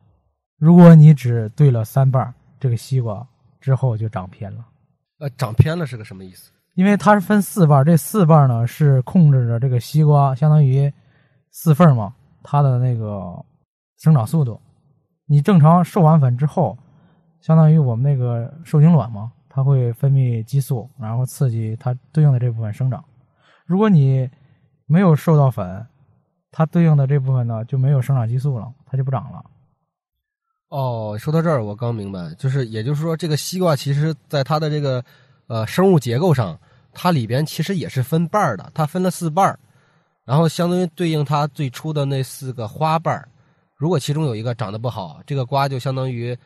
[0.58, 3.28] 如果你只对了三瓣，这个西瓜
[3.60, 4.65] 之后就长偏了，
[5.20, 6.50] 呃，长偏了是个什么意思？
[6.76, 10.89] 因为它是分四瓣，这四瓣呢是控制着这个西瓜，相当于
[11.52, 13.34] 四份儿嘛，它的那个
[13.97, 14.60] 生长速度。
[15.25, 16.78] 你正常授完粉之后，
[17.41, 23.04] 相当于我们那个受精卵嘛，它会分泌激素，然后刺激它对应的这部分生长。
[23.65, 24.30] 如果你
[24.88, 25.86] 没有受到粉，
[26.52, 29.45] 它对应的这部分呢就没有生长激素了，它就不长了。
[30.69, 35.04] 哦，说到这儿，我刚明白，就是也就是说，这个西瓜其实在它的这个
[35.47, 36.60] 呃生物结构上，
[36.91, 39.60] 它里边其实也是分瓣儿的，它分了四瓣儿，
[40.30, 43.28] 然后相当于对应它最初的那四个花瓣儿。
[43.76, 46.38] 如果其中有一个长得不好，这个瓜就相当于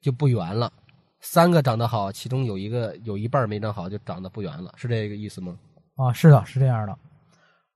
[0.00, 0.72] 就不圆了；
[1.20, 5.54] 三个长得好，其中有一个有一半没长好，就长得不圆了，是这个意思吗？
[5.96, 6.96] 啊，是的，是这样的。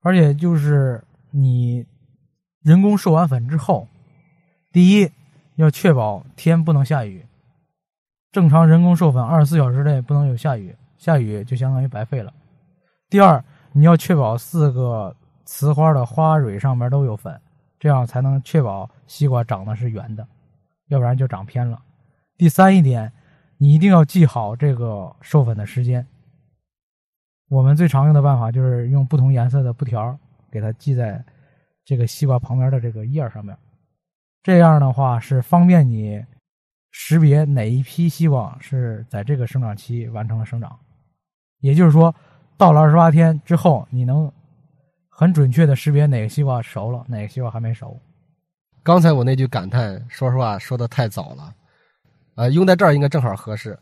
[0.01, 1.85] 而且就是你
[2.63, 3.87] 人工授完粉之后，
[4.71, 5.07] 第一
[5.57, 7.23] 要确保天不能下雨，
[8.31, 12.33] 正常人工授粉二十四小时内不能有下雨，下雨就相当于白费了。
[13.11, 15.15] 第二，你要确保四个
[15.51, 17.39] 雌花的花蕊上面都有粉，
[17.77, 20.25] 这样才能确保西瓜长得是圆的，
[20.87, 21.77] 要不然就长偏了。
[22.37, 23.11] 第三一点，
[23.57, 26.07] 你一定要记好这个授粉的时间。
[27.49, 30.17] 我们最常用的办法就是用不同颜色的布条
[30.49, 31.21] 给它系在
[31.83, 33.55] 这个西瓜旁边的这个叶上面，
[34.41, 36.25] 这样的话是方便你
[36.91, 40.79] 识别哪一批西瓜是在这个生长期完成了生长。
[41.59, 42.15] 也就是说，
[42.57, 44.31] 到了二十八天之后，你能
[45.21, 47.95] 很准确的识别哪个西瓜熟了，哪个西瓜还没熟。
[48.81, 51.53] 刚才我那句感叹，说实话说的太早了，
[52.33, 53.77] 呃，用在这儿应该正好合适。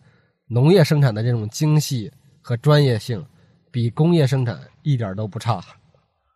[0.47, 3.25] 农业生产的这种精细和专业性，
[3.71, 5.63] 比工业生产一点都不差。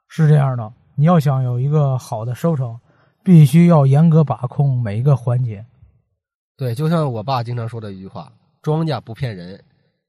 [0.07, 2.79] 是这样的，你要想有一个好的收成，
[3.25, 5.65] 必须要严格把控每一个环节。
[6.55, 8.31] 对，就像我爸经常说的一句话
[8.63, 9.61] ：“庄稼不骗人。”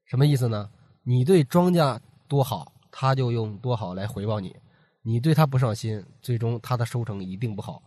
[0.07, 0.69] 什么意思呢？
[1.03, 4.51] 你对庄稼多好，他就用多好来回报你；
[5.07, 7.81] 你对他不上心，最终他的收成一定不好。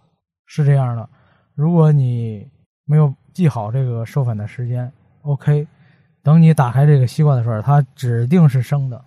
[0.47, 1.11] 是这样的，
[1.55, 2.49] 如果你
[2.85, 4.91] 没有记好这个授粉的时间
[5.23, 5.67] ，OK，
[6.23, 9.05] 等你打开这个西瓜的时候，它指定是生的。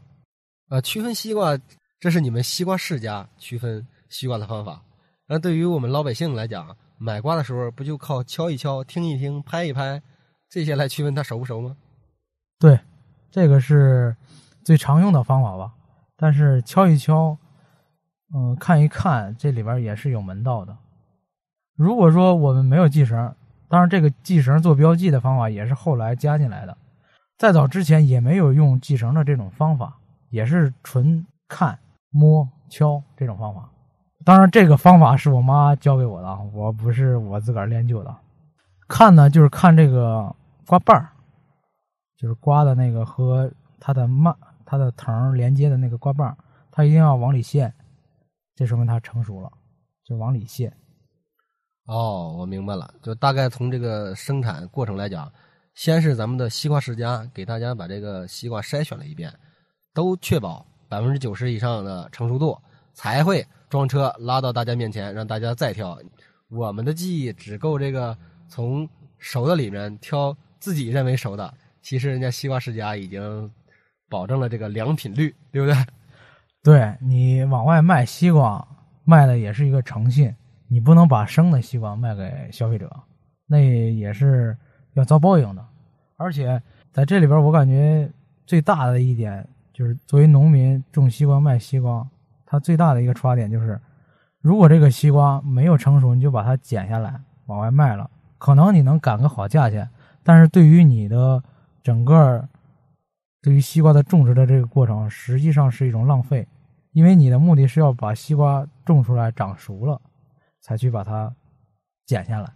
[0.70, 1.58] 呃，区分西瓜，
[2.02, 4.84] 这是你们西瓜世家区分西瓜的方法。
[5.26, 10.02] 那对于我们老百姓来讲，买瓜的时候不就靠敲一敲、听一听、拍一拍
[10.50, 11.78] 这些来区分它熟不熟吗？
[12.60, 12.78] 对，
[13.32, 14.16] 这个是
[14.66, 15.74] 最常用的方法吧。
[16.18, 17.36] 但是敲一敲，
[18.34, 20.78] 嗯，看一看，这里边也是有门道的。
[21.76, 23.36] 如果说我们没有系绳，
[23.68, 26.78] 当然这个系绳做标记的方法也是后来加进来的，
[27.38, 29.98] 在早之前也没有用系绳的这种方法。
[30.30, 31.78] 也是纯看、
[32.10, 33.70] 摸、敲这种方法，
[34.24, 38.16] 当然这个方法是我妈教给我的，我不是我自个儿练就的。
[38.88, 40.34] 看呢，就是看这个
[40.66, 41.06] 瓜瓣，
[42.16, 44.34] 就是瓜的那个和它的蔓、
[44.66, 46.38] 它的藤连接的那个瓜瓣儿，
[46.72, 47.74] 它一定要往里陷，
[48.62, 49.52] 这说明它成熟了，
[50.04, 50.72] 就往里卸。
[51.86, 55.34] 哦，我明白了，就大概从这个生产过程来讲，
[55.74, 59.34] 先是咱们的西瓜世家给大家把这个西瓜筛选了一遍。
[59.96, 62.56] 都确保百分之九十以上的成熟度，
[62.94, 66.00] 才会装车拉到大家面前，让大家再挑。
[66.48, 68.16] 我们的记忆只够这个
[68.48, 71.52] 从熟的里面挑自己认为熟的。
[71.82, 73.52] 其实人家西瓜世家已经
[74.08, 75.76] 保证了这个良品率，对不对？
[76.64, 78.66] 对你往外卖西瓜，
[79.04, 80.34] 卖的也是一个诚信，
[80.68, 82.90] 你不能把生的西瓜卖给消费者，
[83.48, 84.58] 那也是
[84.94, 85.66] 要遭报应的。
[86.18, 88.10] 而且在这里边，我感觉
[88.46, 89.48] 最大的一点。
[89.74, 92.06] 就是作为农民种西瓜卖西瓜，
[92.46, 93.80] 它最大的一个出发点就是，
[94.42, 99.90] 如果这个西瓜没有成熟，你就把它剪下来往外卖了，可能你能赶个好价钱，
[100.24, 101.42] 但是对于你的
[101.82, 102.48] 整个
[103.42, 106.48] 对于西瓜的种植的这个过程，实际上是一种浪费，
[106.92, 110.02] 因为你的目的是要把西瓜种出来长熟了，
[110.62, 111.34] 才去把它
[112.06, 112.52] 剪下来，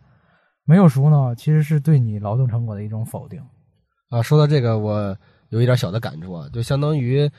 [0.63, 3.41] 没有熟呢，其实是对你劳动成果的一种否定。
[4.09, 5.17] 啊，说到这个我。
[5.49, 7.29] 有一点小的感触啊，就相当于，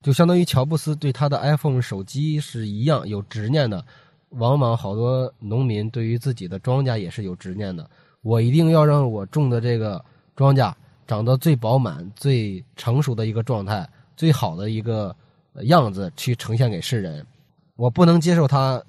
[0.00, 3.84] 就相当于乔布斯对他的 iPhone 手机是一样有执念的。
[4.30, 7.88] 往往好多农民对于自己的庄稼也是有执念的。
[8.22, 10.02] 我一定要让我种的这个
[10.34, 10.72] 庄稼
[11.06, 15.14] 长得最饱满、最成熟的一个状态，最好的一个
[15.62, 17.26] 样子去呈现给世人。
[17.76, 18.82] 我不能接受他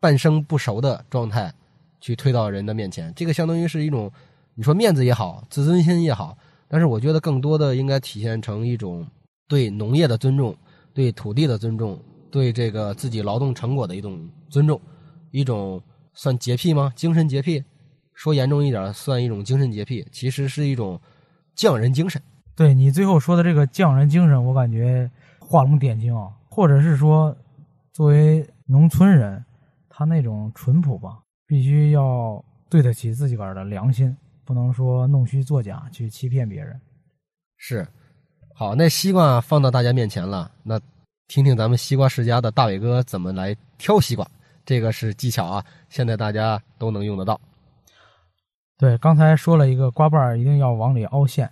[0.00, 1.52] 半生不熟的状态
[2.00, 3.12] 去推到人的面前。
[3.14, 4.10] 这个相当于是一种，
[4.54, 6.36] 你说面子也好，自尊心也好。
[6.68, 9.06] 但是我觉得更多的应该体现成一种
[9.46, 10.56] 对农业的尊重、
[10.92, 14.80] 对土地的尊重、对这个自己劳动成果的一种尊重，
[15.30, 15.80] 一种
[16.14, 16.92] 算洁癖吗？
[16.96, 17.62] 精神洁癖？
[18.14, 20.06] 说严重一点，算一种精神洁癖。
[20.12, 21.00] 其实是一种
[21.54, 22.20] 匠人精神。
[22.56, 27.36] 对你最后说的这个匠人精神，我感觉画龙点睛啊，或者是说，
[27.92, 29.44] 作为农村人，
[29.88, 34.16] 他那种淳朴吧，必须要对得起自己个儿的良心。
[34.46, 36.78] 不能说弄虚作假去欺骗别人，
[37.56, 37.88] 是
[38.52, 38.74] 好。
[38.74, 40.78] 那西瓜放到大家面前了，那
[41.28, 44.30] 听听咱们西瓜世家的大伟哥怎么来挑西瓜，
[44.66, 47.40] 这个是技巧啊，现在大家都能用得到。
[48.76, 51.50] 对，刚才说了一个瓜瓣一定要往里凹陷，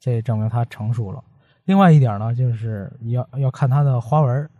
[0.00, 1.22] 这证明它成熟了。
[1.64, 4.50] 另外一点呢，就是要要看它的花纹，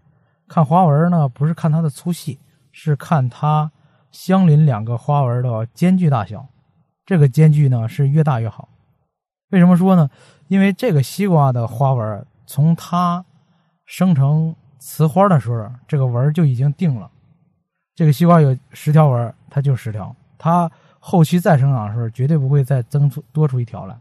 [0.48, 2.38] 看花纹呢不是看它的粗细，
[2.72, 3.70] 是看它
[4.11, 6.46] 相邻两个花纹的间距大小。
[7.05, 8.68] 这个间距呢是越大越好，
[9.50, 10.09] 为什么说呢？
[10.48, 13.22] 因为这个西瓜的花纹从它
[13.85, 17.11] 生成雌花的时候，这个纹就已经定了。
[17.94, 20.70] 这个西瓜有十条纹，它就十条，它
[21.07, 23.95] 后期再生长的时候绝对不会再增出多出一条来。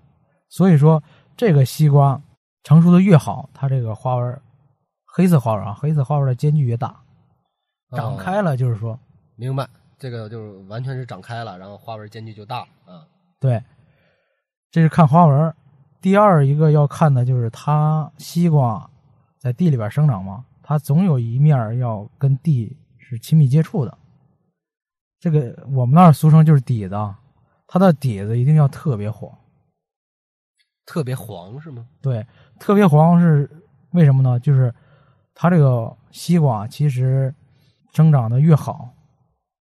[0.47, 1.03] 所以说，
[1.35, 2.21] 这个西瓜
[2.63, 4.41] 成熟的越好，它这个花纹
[5.05, 6.95] 黑色花纹啊，黑色花纹的间距越大，
[7.91, 8.97] 长开了就是说，
[9.35, 9.67] 明白。
[9.99, 13.03] 这个就是完全是长开了，然后花纹间距就大啊。
[13.37, 13.61] 对，
[14.71, 15.53] 这是看花纹。
[16.01, 18.89] 第二一个要看的就是它西瓜
[19.37, 23.97] 在地里边生长嘛，它总有一面要跟地是亲密接触的。
[25.23, 26.95] 这个我们那儿俗称就是底子，
[27.65, 29.31] 它的底子一定要特别黄，
[30.85, 31.87] 特别黄是吗？
[32.01, 32.27] 对，
[32.59, 33.49] 特别黄是
[33.91, 34.37] 为什么呢？
[34.41, 34.75] 就是
[35.33, 37.33] 它这个西瓜其实
[37.93, 38.89] 生长的越好。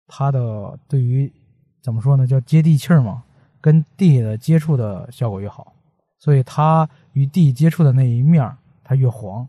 [0.09, 1.33] 它的对于
[1.81, 3.23] 怎么说呢，叫接地气儿嘛，
[3.61, 5.73] 跟地的接触的效果越好，
[6.19, 8.53] 所以它与地接触的那一面
[8.83, 9.47] 它越黄。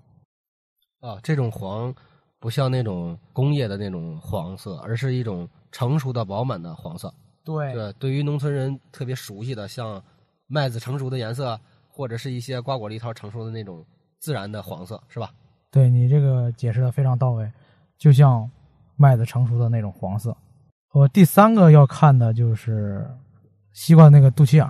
[0.99, 1.91] 啊，这种黄
[2.44, 7.10] 不像那种工业的那种黄色，而是一种成熟的饱满的黄色。
[7.46, 10.04] 对对，对于农村人特别熟悉的，像
[10.48, 13.82] 麦子成熟的颜色，或者是一些瓜果梨桃成熟的那种
[14.20, 15.32] 自然的黄色，是吧？
[15.72, 17.50] 对你这个解释的非常到位，
[17.98, 18.52] 就像
[18.98, 20.36] 麦子成熟的那种黄色。
[20.91, 23.10] 我第三个要看的就是
[23.72, 24.70] 西瓜那个肚脐眼，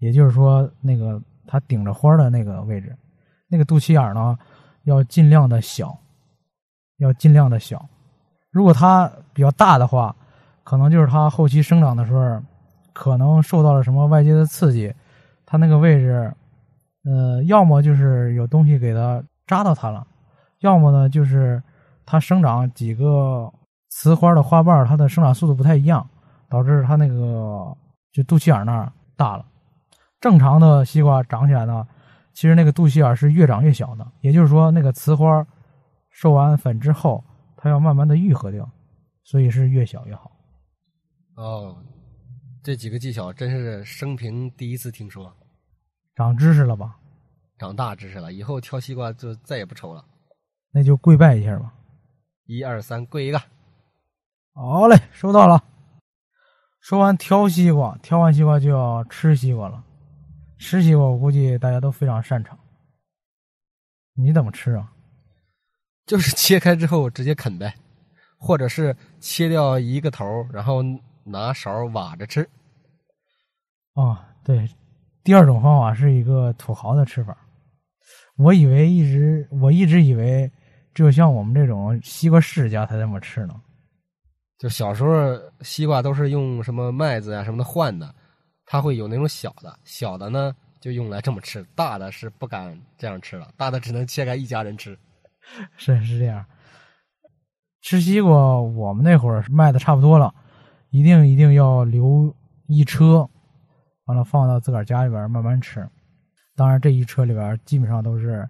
[0.00, 2.94] 也就是说那个它顶着花的那个位置，
[3.48, 4.36] 那个肚脐眼儿呢
[4.84, 5.98] 要尽量的小，
[7.00, 7.84] 要尽量的小。
[8.50, 10.14] 如果它比较大的话，
[10.62, 12.40] 可能就是它后期生长的时候，
[12.94, 14.94] 可能受到了什么外界的刺激，
[15.44, 16.32] 它那个位置，
[17.04, 20.06] 呃，要么就是有东西给它扎到它了，
[20.60, 21.62] 要么呢就是
[22.06, 23.52] 它生长几个。
[23.92, 26.08] 雌花的花瓣，它的生长速度不太一样，
[26.48, 27.76] 导致它那个
[28.12, 29.44] 就肚脐眼那儿大了。
[30.20, 31.84] 正常的西瓜长起来呢，
[32.32, 35.44] 其实那个肚脐眼是越长越小的，也就是说，那个雌花
[36.10, 37.24] 授完粉之后，
[37.56, 38.70] 它要慢慢的愈合掉，
[39.24, 40.30] 所以是越小越好。
[41.36, 41.82] 哦，
[42.62, 45.34] 这几个技巧真是生平第一次听说，
[46.14, 46.98] 长知识了吧？
[47.58, 50.04] 长大知识了，以后挑西瓜就再也不愁了。
[50.72, 51.74] 那就跪拜一下吧。
[52.44, 53.40] 一二三，跪一个。
[54.52, 55.62] 好嘞，收到了。
[56.80, 59.84] 说完挑西瓜，挑完西瓜就要吃西瓜了。
[60.58, 62.58] 吃西瓜，我估计大家都非常擅长。
[64.14, 64.92] 你怎么吃啊？
[66.10, 67.72] 就是切开之后直接啃呗，
[68.36, 70.82] 或者是切掉一个头，然后
[71.22, 72.40] 拿勺挖着吃。
[73.94, 74.68] 哦，对，
[75.22, 77.38] 第二种方法是一个土豪的吃法。
[78.36, 80.50] 我以为一直我一直以为
[80.92, 83.54] 只有像我们这种西瓜世家才这么吃呢。
[84.58, 88.12] 就小时候西瓜都是用什么麦子呀什么的换的，
[88.66, 94.98] 它会有那种小的，小的呢就用来这么吃，大的是不敢这样吃了，大的只能切开一家人吃。
[95.76, 96.44] 是是这样，
[97.80, 100.34] 吃西瓜我们那会儿卖的差不多了，
[100.90, 102.34] 一定一定要留
[102.66, 103.28] 一车，
[104.04, 105.88] 完了放到自个儿家里边慢慢吃。
[106.56, 108.48] 当然这一车里边基本上都是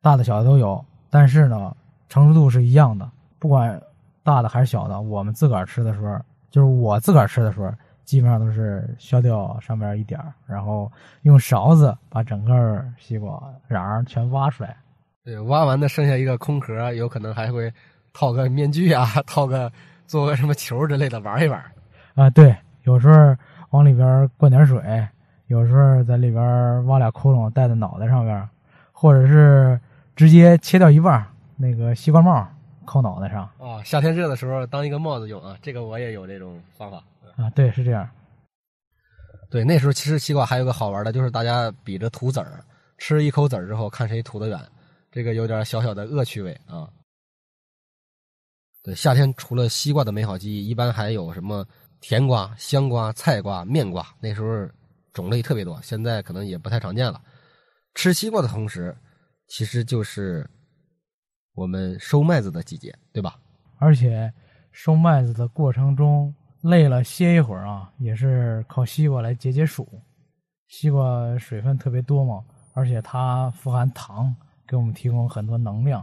[0.00, 1.76] 大的小的都有，但是呢
[2.08, 3.80] 成熟度是一样的，不管。
[4.24, 5.00] 大的还是小的？
[5.00, 6.16] 我们自个儿吃的时候，
[6.48, 7.74] 就是我自个儿吃的时候，
[8.04, 10.88] 基本上都是削掉上面一点然后
[11.22, 14.76] 用勺子把整个西瓜瓤全挖出来。
[15.24, 17.72] 对，挖完的剩下一个空壳，有可能还会
[18.12, 19.70] 套个面具啊， 套个
[20.06, 21.62] 做个什么球之类的玩一玩。
[22.14, 23.36] 啊，对，有时候
[23.70, 24.80] 往里边灌点水，
[25.46, 28.48] 有时候在里边挖俩窟窿戴在脑袋上边，
[28.92, 29.78] 或者是
[30.16, 31.24] 直接切掉一半
[31.56, 32.46] 那个西瓜帽。
[32.84, 33.80] 扣脑袋上啊！
[33.84, 36.96] 夏天热的时候当一个帽子用啊，这个我也有这种方法
[37.36, 37.48] 啊。
[37.50, 38.06] 对，是这样。
[39.48, 42.58] 对，那时候其实西瓜还有个好玩的，就是大家比着吐籽儿，
[42.98, 44.58] 吃一口籽儿之后看谁吐得远，
[45.12, 46.90] 这个有点小小的恶趣味啊。
[48.82, 51.64] 对，夏天除了西瓜的美好记忆，一般还有什么
[52.00, 54.68] 甜瓜、香瓜、菜瓜、面瓜，那时候
[55.12, 57.22] 种类特别多，现在可能也不太常见了。
[57.94, 58.96] 吃西瓜的同时，
[59.46, 60.44] 其实就是。
[61.54, 63.38] 我们收麦子的季节，对吧？
[63.76, 64.32] 而且
[64.70, 69.86] 收麦子的过程中累了歇一会儿啊，也是靠西瓜来解解暑。
[70.68, 72.42] 西瓜水分特别多嘛，
[72.72, 74.34] 而且它富含糖，
[74.72, 76.02] 给我们提供很多能量。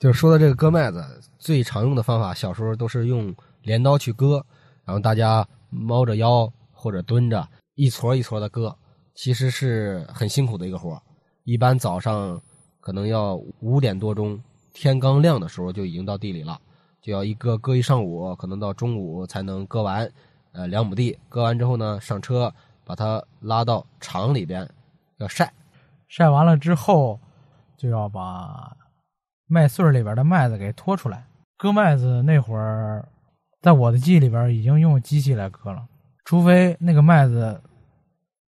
[0.00, 4.44] 就是说到这个割麦子，最常用的方法，小时候都是用镰刀去割，
[4.84, 8.76] 然后大家猫着腰或者蹲着，一撮一撮的割，
[9.14, 11.00] 其实是很辛苦的一个活
[11.44, 12.42] 一般早上。
[12.80, 14.42] 可能要五点多钟，
[14.72, 16.58] 天刚亮的时候就已经到地里了，
[17.02, 20.10] 就要一割割一上午，可能到中午才能割完，
[20.52, 22.52] 呃，两亩地割完之后呢，上车
[22.84, 24.68] 把它拉到厂里边
[25.18, 25.52] 要晒，
[26.08, 27.20] 晒完了之后
[27.80, 28.76] 就要把
[29.46, 31.24] 麦穗里边的麦子给拖出来。
[31.56, 33.08] 割麦子那会儿，
[33.62, 35.88] 在我的记忆里边已经用机器来割了，
[36.26, 37.58] 除非那个麦子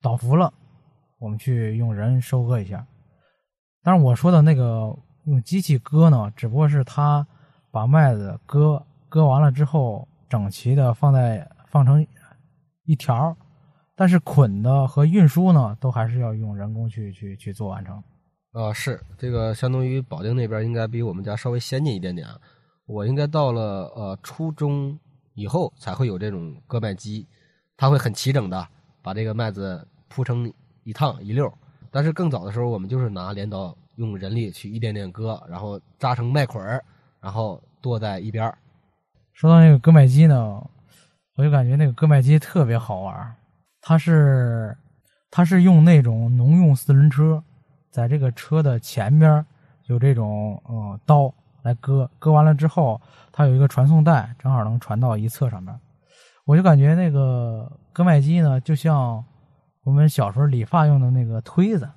[0.02, 0.52] 倒伏了，
[1.20, 2.84] 我们去用人收割一下。
[3.84, 7.26] 但是我说的那个用机器割呢，只不过是他
[7.70, 12.06] 把麦子割割完了之后，整齐的放在放成
[12.86, 13.38] 一条，
[13.96, 18.04] 但是捆的和运输呢，都还是要用人工去去去做完成。
[18.60, 22.28] 啊，是这个相当于保定那边应该比我们家稍微先进一点点。
[22.86, 25.00] 我应该到了呃初中
[25.34, 27.26] 以后才会有这种割麦机，
[27.78, 28.68] 它会很齐整的
[29.02, 30.52] 把这个麦子铺成
[30.84, 31.50] 一趟一溜。
[31.90, 36.84] 但是更早的时候，我们就是拿镰刀用人力去一点点割，然后扎成麦捆儿，
[37.22, 38.54] 然后剁在一边
[39.32, 40.62] 说到那个割麦机呢，
[41.38, 43.36] 我就感觉那个割麦机特别好玩
[43.80, 44.78] 它是
[45.32, 47.42] 它是用那种农用四轮车，
[47.90, 49.46] 在这个车的前边
[49.86, 51.34] 有这种呃刀
[51.64, 53.00] 来割，割完了之后，
[53.32, 55.78] 它有一个传送带，正好能传到一侧上面。
[56.46, 59.24] 我就感觉那个割麦机呢，就像。
[59.86, 61.90] 我们小时候理发用的那个推子，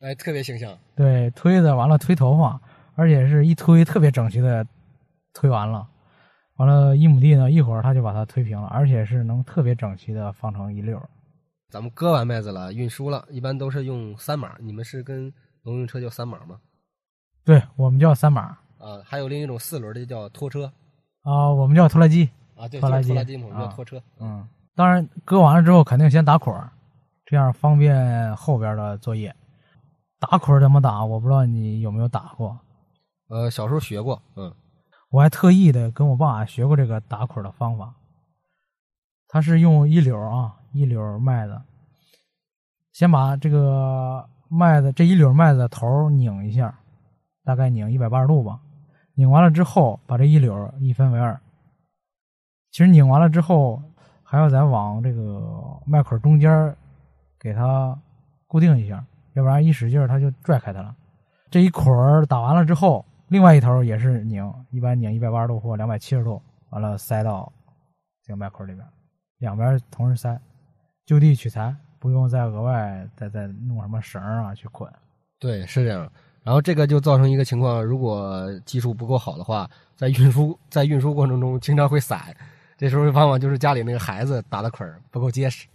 [0.00, 0.72] 哎，特别形象。
[0.94, 2.58] 对，推子完了推头发，
[2.94, 4.64] 而且是一推特别整齐的
[5.34, 5.86] 推完了，
[6.56, 11.10] 完了，一亩地呢，一会儿他就把它推平了，而且是能特别整齐的放成一溜儿。
[11.70, 14.56] 咱们割完麦子了，运输了，一般都是用三码。
[14.58, 16.58] 你们是跟农用车叫三码吗？
[17.44, 20.70] 对我们叫三码啊，还有另一种四轮的叫拖车
[21.22, 24.02] 啊，我们叫拖拉机啊，对，拖拉机拖拉机，我们叫啊拖车。
[24.18, 26.70] 嗯，当然割完了之后肯定先打捆儿，
[27.24, 29.34] 这样方便后边的作业。
[30.18, 31.04] 打捆儿怎么打？
[31.04, 32.58] 我不知道你有没有打过。
[33.28, 34.52] 呃，小时候学过，嗯，
[35.10, 37.94] 我还特意的跟我爸学过这个打捆儿的方法。
[39.28, 41.60] 他是用一绺啊，一绺麦子，
[42.92, 46.78] 先把这个麦子这一绺麦子的头拧一下，
[47.44, 48.60] 大概拧一百八十度吧。
[49.14, 51.38] 拧完了之后，把这一绺一分为二。
[52.70, 53.82] 其实拧完了之后，
[54.22, 56.74] 还要再往这个麦捆中间
[57.38, 57.98] 给它
[58.46, 59.04] 固定一下，
[59.34, 60.94] 要不然一使劲儿它就拽开它了。
[61.50, 66.40] 这一捆儿打完了之后，另外一头也是拧，一般拧一百八十度或两百七十度，
[66.70, 67.52] 完了塞到
[68.22, 68.86] 这个麦捆里边，
[69.38, 70.40] 两边同时塞，
[71.04, 74.90] 就地取材，不用再额外再再弄什么绳儿啊去捆。
[75.38, 76.10] 对，是这样。
[76.42, 82.34] 然后这个就造成一个情况，如果技术不够好的话，在运输在运输过程中经常会散，
[82.78, 85.66] 这时候往往就是家里那个孩子打的捆儿不够结实。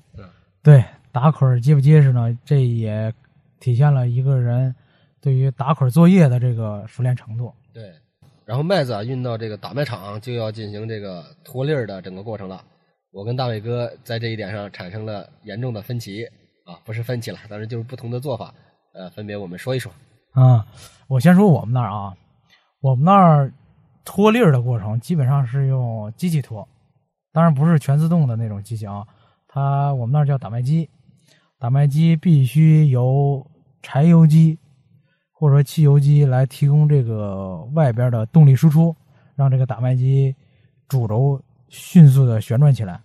[0.63, 2.35] 对，打捆儿结不结实呢？
[2.43, 3.13] 这也
[3.59, 4.73] 体现了一个人
[5.21, 7.53] 对于打捆儿作业的这个熟练程度。
[7.71, 7.93] 对，
[8.45, 12.63] 然后麦子啊运到这个打麦场就要进行这个脱粒儿的整个过程了。
[13.15, 16.25] 我跟大伟哥在这一点上产生了严重的分歧
[16.65, 18.53] 啊，不是分歧了，但是就是不同的做法。
[18.93, 19.89] 呃，分别我们说一说。
[20.33, 20.67] 啊、
[21.07, 22.13] 我先说我们那儿啊，
[22.81, 23.49] 我们那儿
[24.03, 26.67] 脱粒儿的过程基本上是用机器脱，
[27.31, 29.07] 当然不是全自动的那种机器啊，
[29.47, 30.89] 它我们那儿叫打麦机，
[31.57, 33.49] 打麦机必须由
[33.81, 34.59] 柴油机
[35.31, 38.93] 或者说汽油机来提供这个外边的动力输出，
[39.37, 40.35] 让这个打麦机
[40.89, 42.99] 主轴迅速的旋转起来。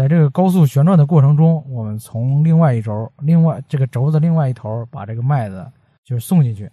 [0.00, 5.70] 在这个高速旋转的过程中，我们从另外一轴、另外这个轴的另外一头把这个麦子
[6.04, 6.72] 就是送进去，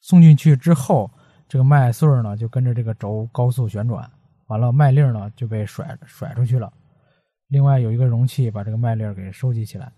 [0.00, 1.10] 送进去之后，
[1.46, 4.10] 这个麦穗呢就跟着这个轴高速旋转，
[4.46, 6.72] 完了麦粒儿呢就被甩甩出去了。
[7.48, 9.92] 另外有一个容器把这个麦粒儿给收集起来。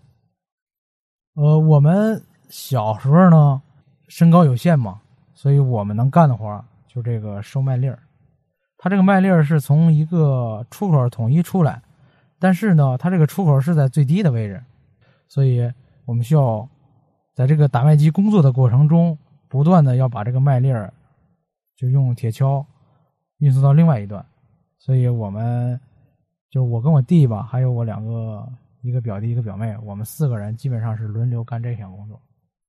[1.35, 3.61] 呃，我们小时候呢
[4.09, 4.99] 身高有限嘛，
[5.33, 7.97] 所以我们能干的活儿就这个收麦粒儿。
[8.77, 11.81] 它这个麦粒儿是从一个出口统一出来，
[12.39, 14.63] 但是呢，它这个出口是在最低的位置，
[15.27, 15.71] 所以
[16.05, 16.67] 我们需要
[17.35, 19.17] 在这个打麦机工作的过程中，
[19.47, 20.93] 不断的要把这个麦粒儿
[21.75, 22.65] 就用铁锹
[23.39, 24.25] 运送到另外一端。
[24.77, 25.79] 所以我们
[26.49, 28.47] 就我跟我弟吧，还有我两个
[28.81, 32.19] 一个表弟一个表妹，我们四个人基本上是轮流干这项工作，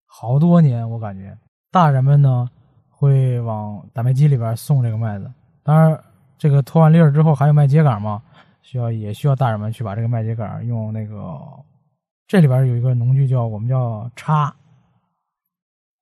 [0.06, 1.36] 好多年我感觉。
[1.70, 2.50] 大人们呢
[2.88, 5.98] 会往打麦机里边送这个麦子，当然
[6.36, 8.20] 这个脱完粒儿之后还有麦秸秆嘛，
[8.70, 11.36] 需要也需要大人们去把这个麦秸秆用那个
[12.28, 14.54] 这里边有一个农具叫我们叫叉，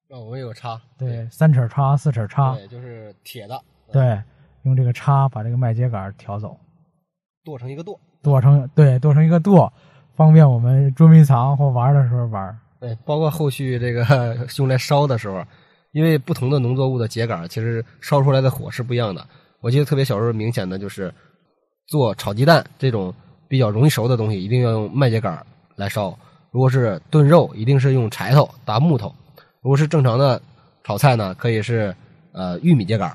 [0.07, 3.59] 那我们有叉，对，三齿叉、四齿叉，对，就是铁的，
[3.91, 4.23] 对，
[4.65, 6.61] 用这个叉把这个麦秸秆挑走，
[7.43, 7.99] 剁成一个剁。
[8.21, 9.73] 剁成对剁成一个剁，
[10.15, 12.59] 方便我们捉迷藏或玩的时候玩。
[12.81, 15.43] 对，包括后续这个 用来烧的时候，
[15.93, 19.27] 因为不同的农作物的秸秆其实烧出来的火是不一样的。
[19.61, 21.15] 我记得特别小时候明显的就是
[21.89, 23.13] 做炒鸡蛋这种
[23.49, 25.37] 比较容易熟的东西，一定要用麦秸秆
[25.75, 26.15] 来烧；
[26.51, 29.09] 如果是炖肉，一定是用柴头搭木头；
[29.63, 30.41] 如果是正常的
[30.85, 31.95] 炒菜呢，可以是
[32.33, 33.11] 呃玉米秸秆，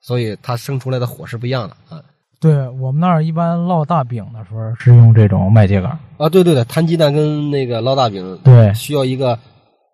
[0.00, 2.02] 所以它生出来的火是不一样的啊。
[2.40, 5.96] 对我们那儿一般烙大饼的时候是用这种麦秸秆。
[6.18, 9.38] 啊，对对对，摊鸡蛋跟那个烙大饼对需要一个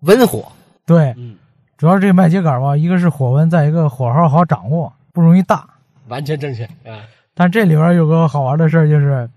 [0.03, 0.51] 温火，
[0.87, 1.37] 对，嗯，
[1.77, 5.69] 主要是这个麦秸秆吧，一个是火温，再一个火候好掌握，不容易大。
[6.09, 7.01] 完全正确啊。
[7.35, 9.29] 但这里边有个好玩的事儿，就是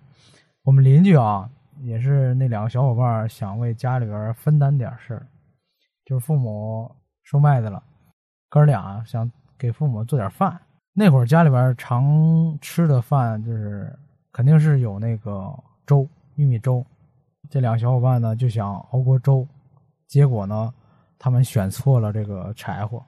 [0.63, 1.49] 我们邻居啊，
[1.81, 5.25] 也是那两个小伙伴想为家里边分担点事儿，
[6.05, 6.89] 就是父母
[7.23, 7.81] 收麦子了，
[8.49, 10.59] 哥俩想给父母做点饭。
[10.93, 13.91] 那会儿家里边常吃的饭就是
[14.31, 15.51] 肯定是有那个
[15.85, 16.85] 粥，玉米粥。
[17.49, 19.47] 这两个小伙伴呢就想熬锅粥，
[20.07, 20.71] 结果呢
[21.17, 23.03] 他们选错了这个柴火，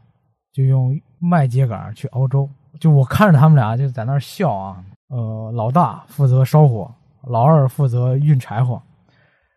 [0.51, 2.49] 就用麦秸秆去熬粥。
[2.79, 4.83] 就我看着他们俩就在那儿笑啊。
[5.07, 6.93] 呃，老大负责烧火，
[7.23, 8.81] 老二负责运柴火。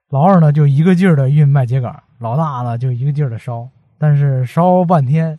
[0.09, 3.69] 老二呢就一个劲儿的运麦秸秆，老大呢就一个劲儿的烧。
[3.99, 5.39] 但是烧半天，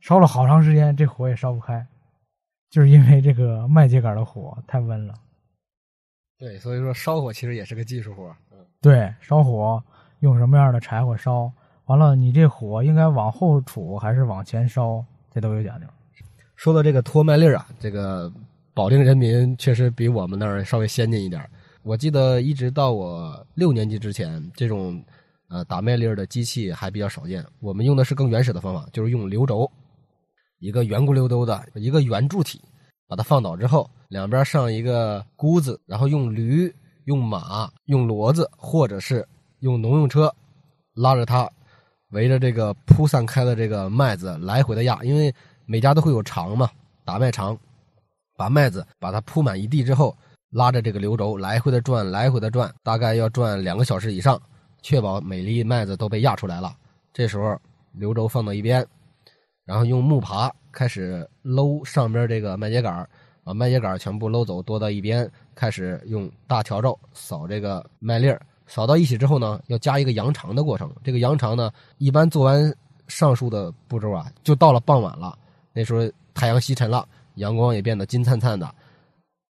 [0.00, 1.86] 烧了好长时间，这火也烧不开，
[2.70, 5.14] 就是因为这个麦秸秆的火太温了。
[6.38, 8.34] 对，所以说烧火其实也是个技术活。
[8.52, 9.82] 嗯，对，烧火
[10.20, 11.52] 用什么样的柴火烧，
[11.84, 15.86] 完了你这火应该往后杵还是往前烧，这都有讲究。
[16.60, 18.30] 说到这个脱麦粒儿啊，这个
[18.74, 21.48] 保定人民确实比我们那儿稍微先进一点儿。
[21.82, 25.02] 我记得一直到我六年级之前，这种
[25.48, 27.42] 呃打麦粒儿的机器还比较少见。
[27.60, 29.70] 我们用的是更原始的方法，就是用流轴，
[30.58, 32.60] 一个圆咕溜兜的一个圆柱体，
[33.08, 36.70] 把它放倒之后，两边上一个箍子，然后用驴、
[37.06, 39.26] 用马、用骡子，或者是
[39.60, 40.30] 用农用车
[40.92, 41.50] 拉着它，
[42.10, 45.34] 围着这个铺散开的这个麦子来回的压，因为
[45.70, 46.68] 每家都会有场嘛，
[47.04, 47.56] 打麦场，
[48.36, 50.12] 把麦子把它铺满一地之后。
[50.50, 54.36] 拉着这个流轴来回的转，来回的转，大概要转两个小时以上，
[54.82, 56.74] 确保每粒麦子都被压出来了。
[57.12, 57.56] 这时候
[57.92, 58.84] 流轴放到一边，
[59.64, 63.06] 然后用木耙开始搂上边这个麦秸秆
[63.44, 68.42] 把麦秸秆全部搂走，多到一边，开始用大笤帚扫这个麦粒儿。
[68.66, 70.92] 扫到一起之后呢，要加一个扬长的过程。
[71.04, 72.74] 这个扬长呢，一般做完
[73.06, 75.38] 上述的步骤啊，就到了傍晚了。
[75.72, 77.06] 那时候太阳西沉了，
[77.36, 78.74] 阳光也变得金灿灿的。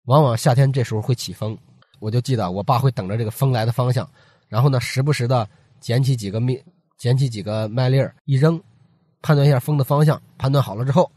[0.05, 1.57] 往往夏天这时候会起风，
[2.01, 4.09] 我就记得我爸会等着这个风来的方向，
[4.49, 5.49] 然后呢，时不时的
[5.81, 6.61] 捡起几个麦，
[6.99, 8.61] 捡起几个麦粒儿一扔，
[9.23, 11.11] 判断一下风的方向，判断好了之后，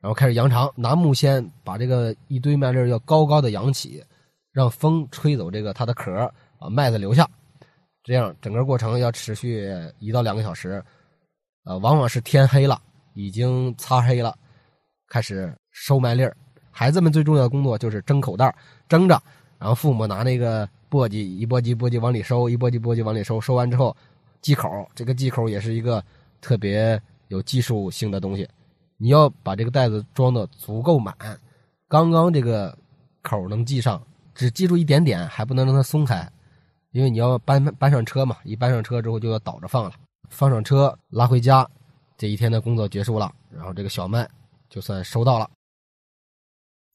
[0.00, 4.02] 然后开始扬长，拿木锨把这个一堆麦粒儿要高高的扬起，
[4.52, 7.28] 让风吹走这个它的壳，把麦子留下。
[8.02, 10.82] 这样整个过程要持续一到两个小时，
[11.64, 12.80] 呃，往往是天黑了，
[13.18, 14.32] 已经擦黑了，
[15.08, 16.36] 开始收麦粒儿。
[16.70, 18.54] 孩子们最重要的工作就是蒸口袋，
[18.88, 19.20] 蒸着，
[19.58, 23.94] 然后父母拿那个簸箕一簸箕簸箕往里收，一簸箕簸箕往里收，收完之后
[24.40, 26.00] 系口，这个系口也是一个
[26.40, 28.48] 特别有技术性的东西。
[28.98, 31.12] 你要把这个袋子装的足够满，
[31.88, 32.76] 刚刚这个
[33.22, 34.00] 口能系上，
[34.32, 36.30] 只系住一点点，还不能让它松开，
[36.92, 39.92] 因为你要搬搬上车嘛，一搬上车之后就要倒着放了，
[40.28, 41.68] 放上车拉回家，
[42.18, 44.28] 这一天的工作结束了，然后这个小麦
[44.68, 45.48] 就算收到了。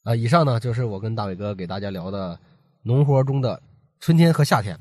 [0.03, 2.37] 啊，以上呢就是我跟大伟哥给大家聊的
[2.81, 3.61] 农活中的
[4.01, 4.77] 春天和夏天。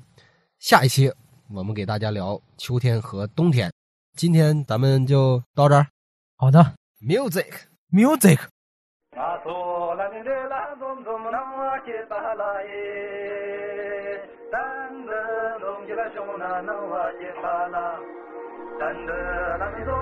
[0.59, 1.13] 下一期
[1.49, 3.73] 我们给大家聊秋天和冬天。
[4.17, 5.87] 今天咱们就到这儿。
[6.37, 8.41] 好的，music，music。
[19.85, 20.02] 这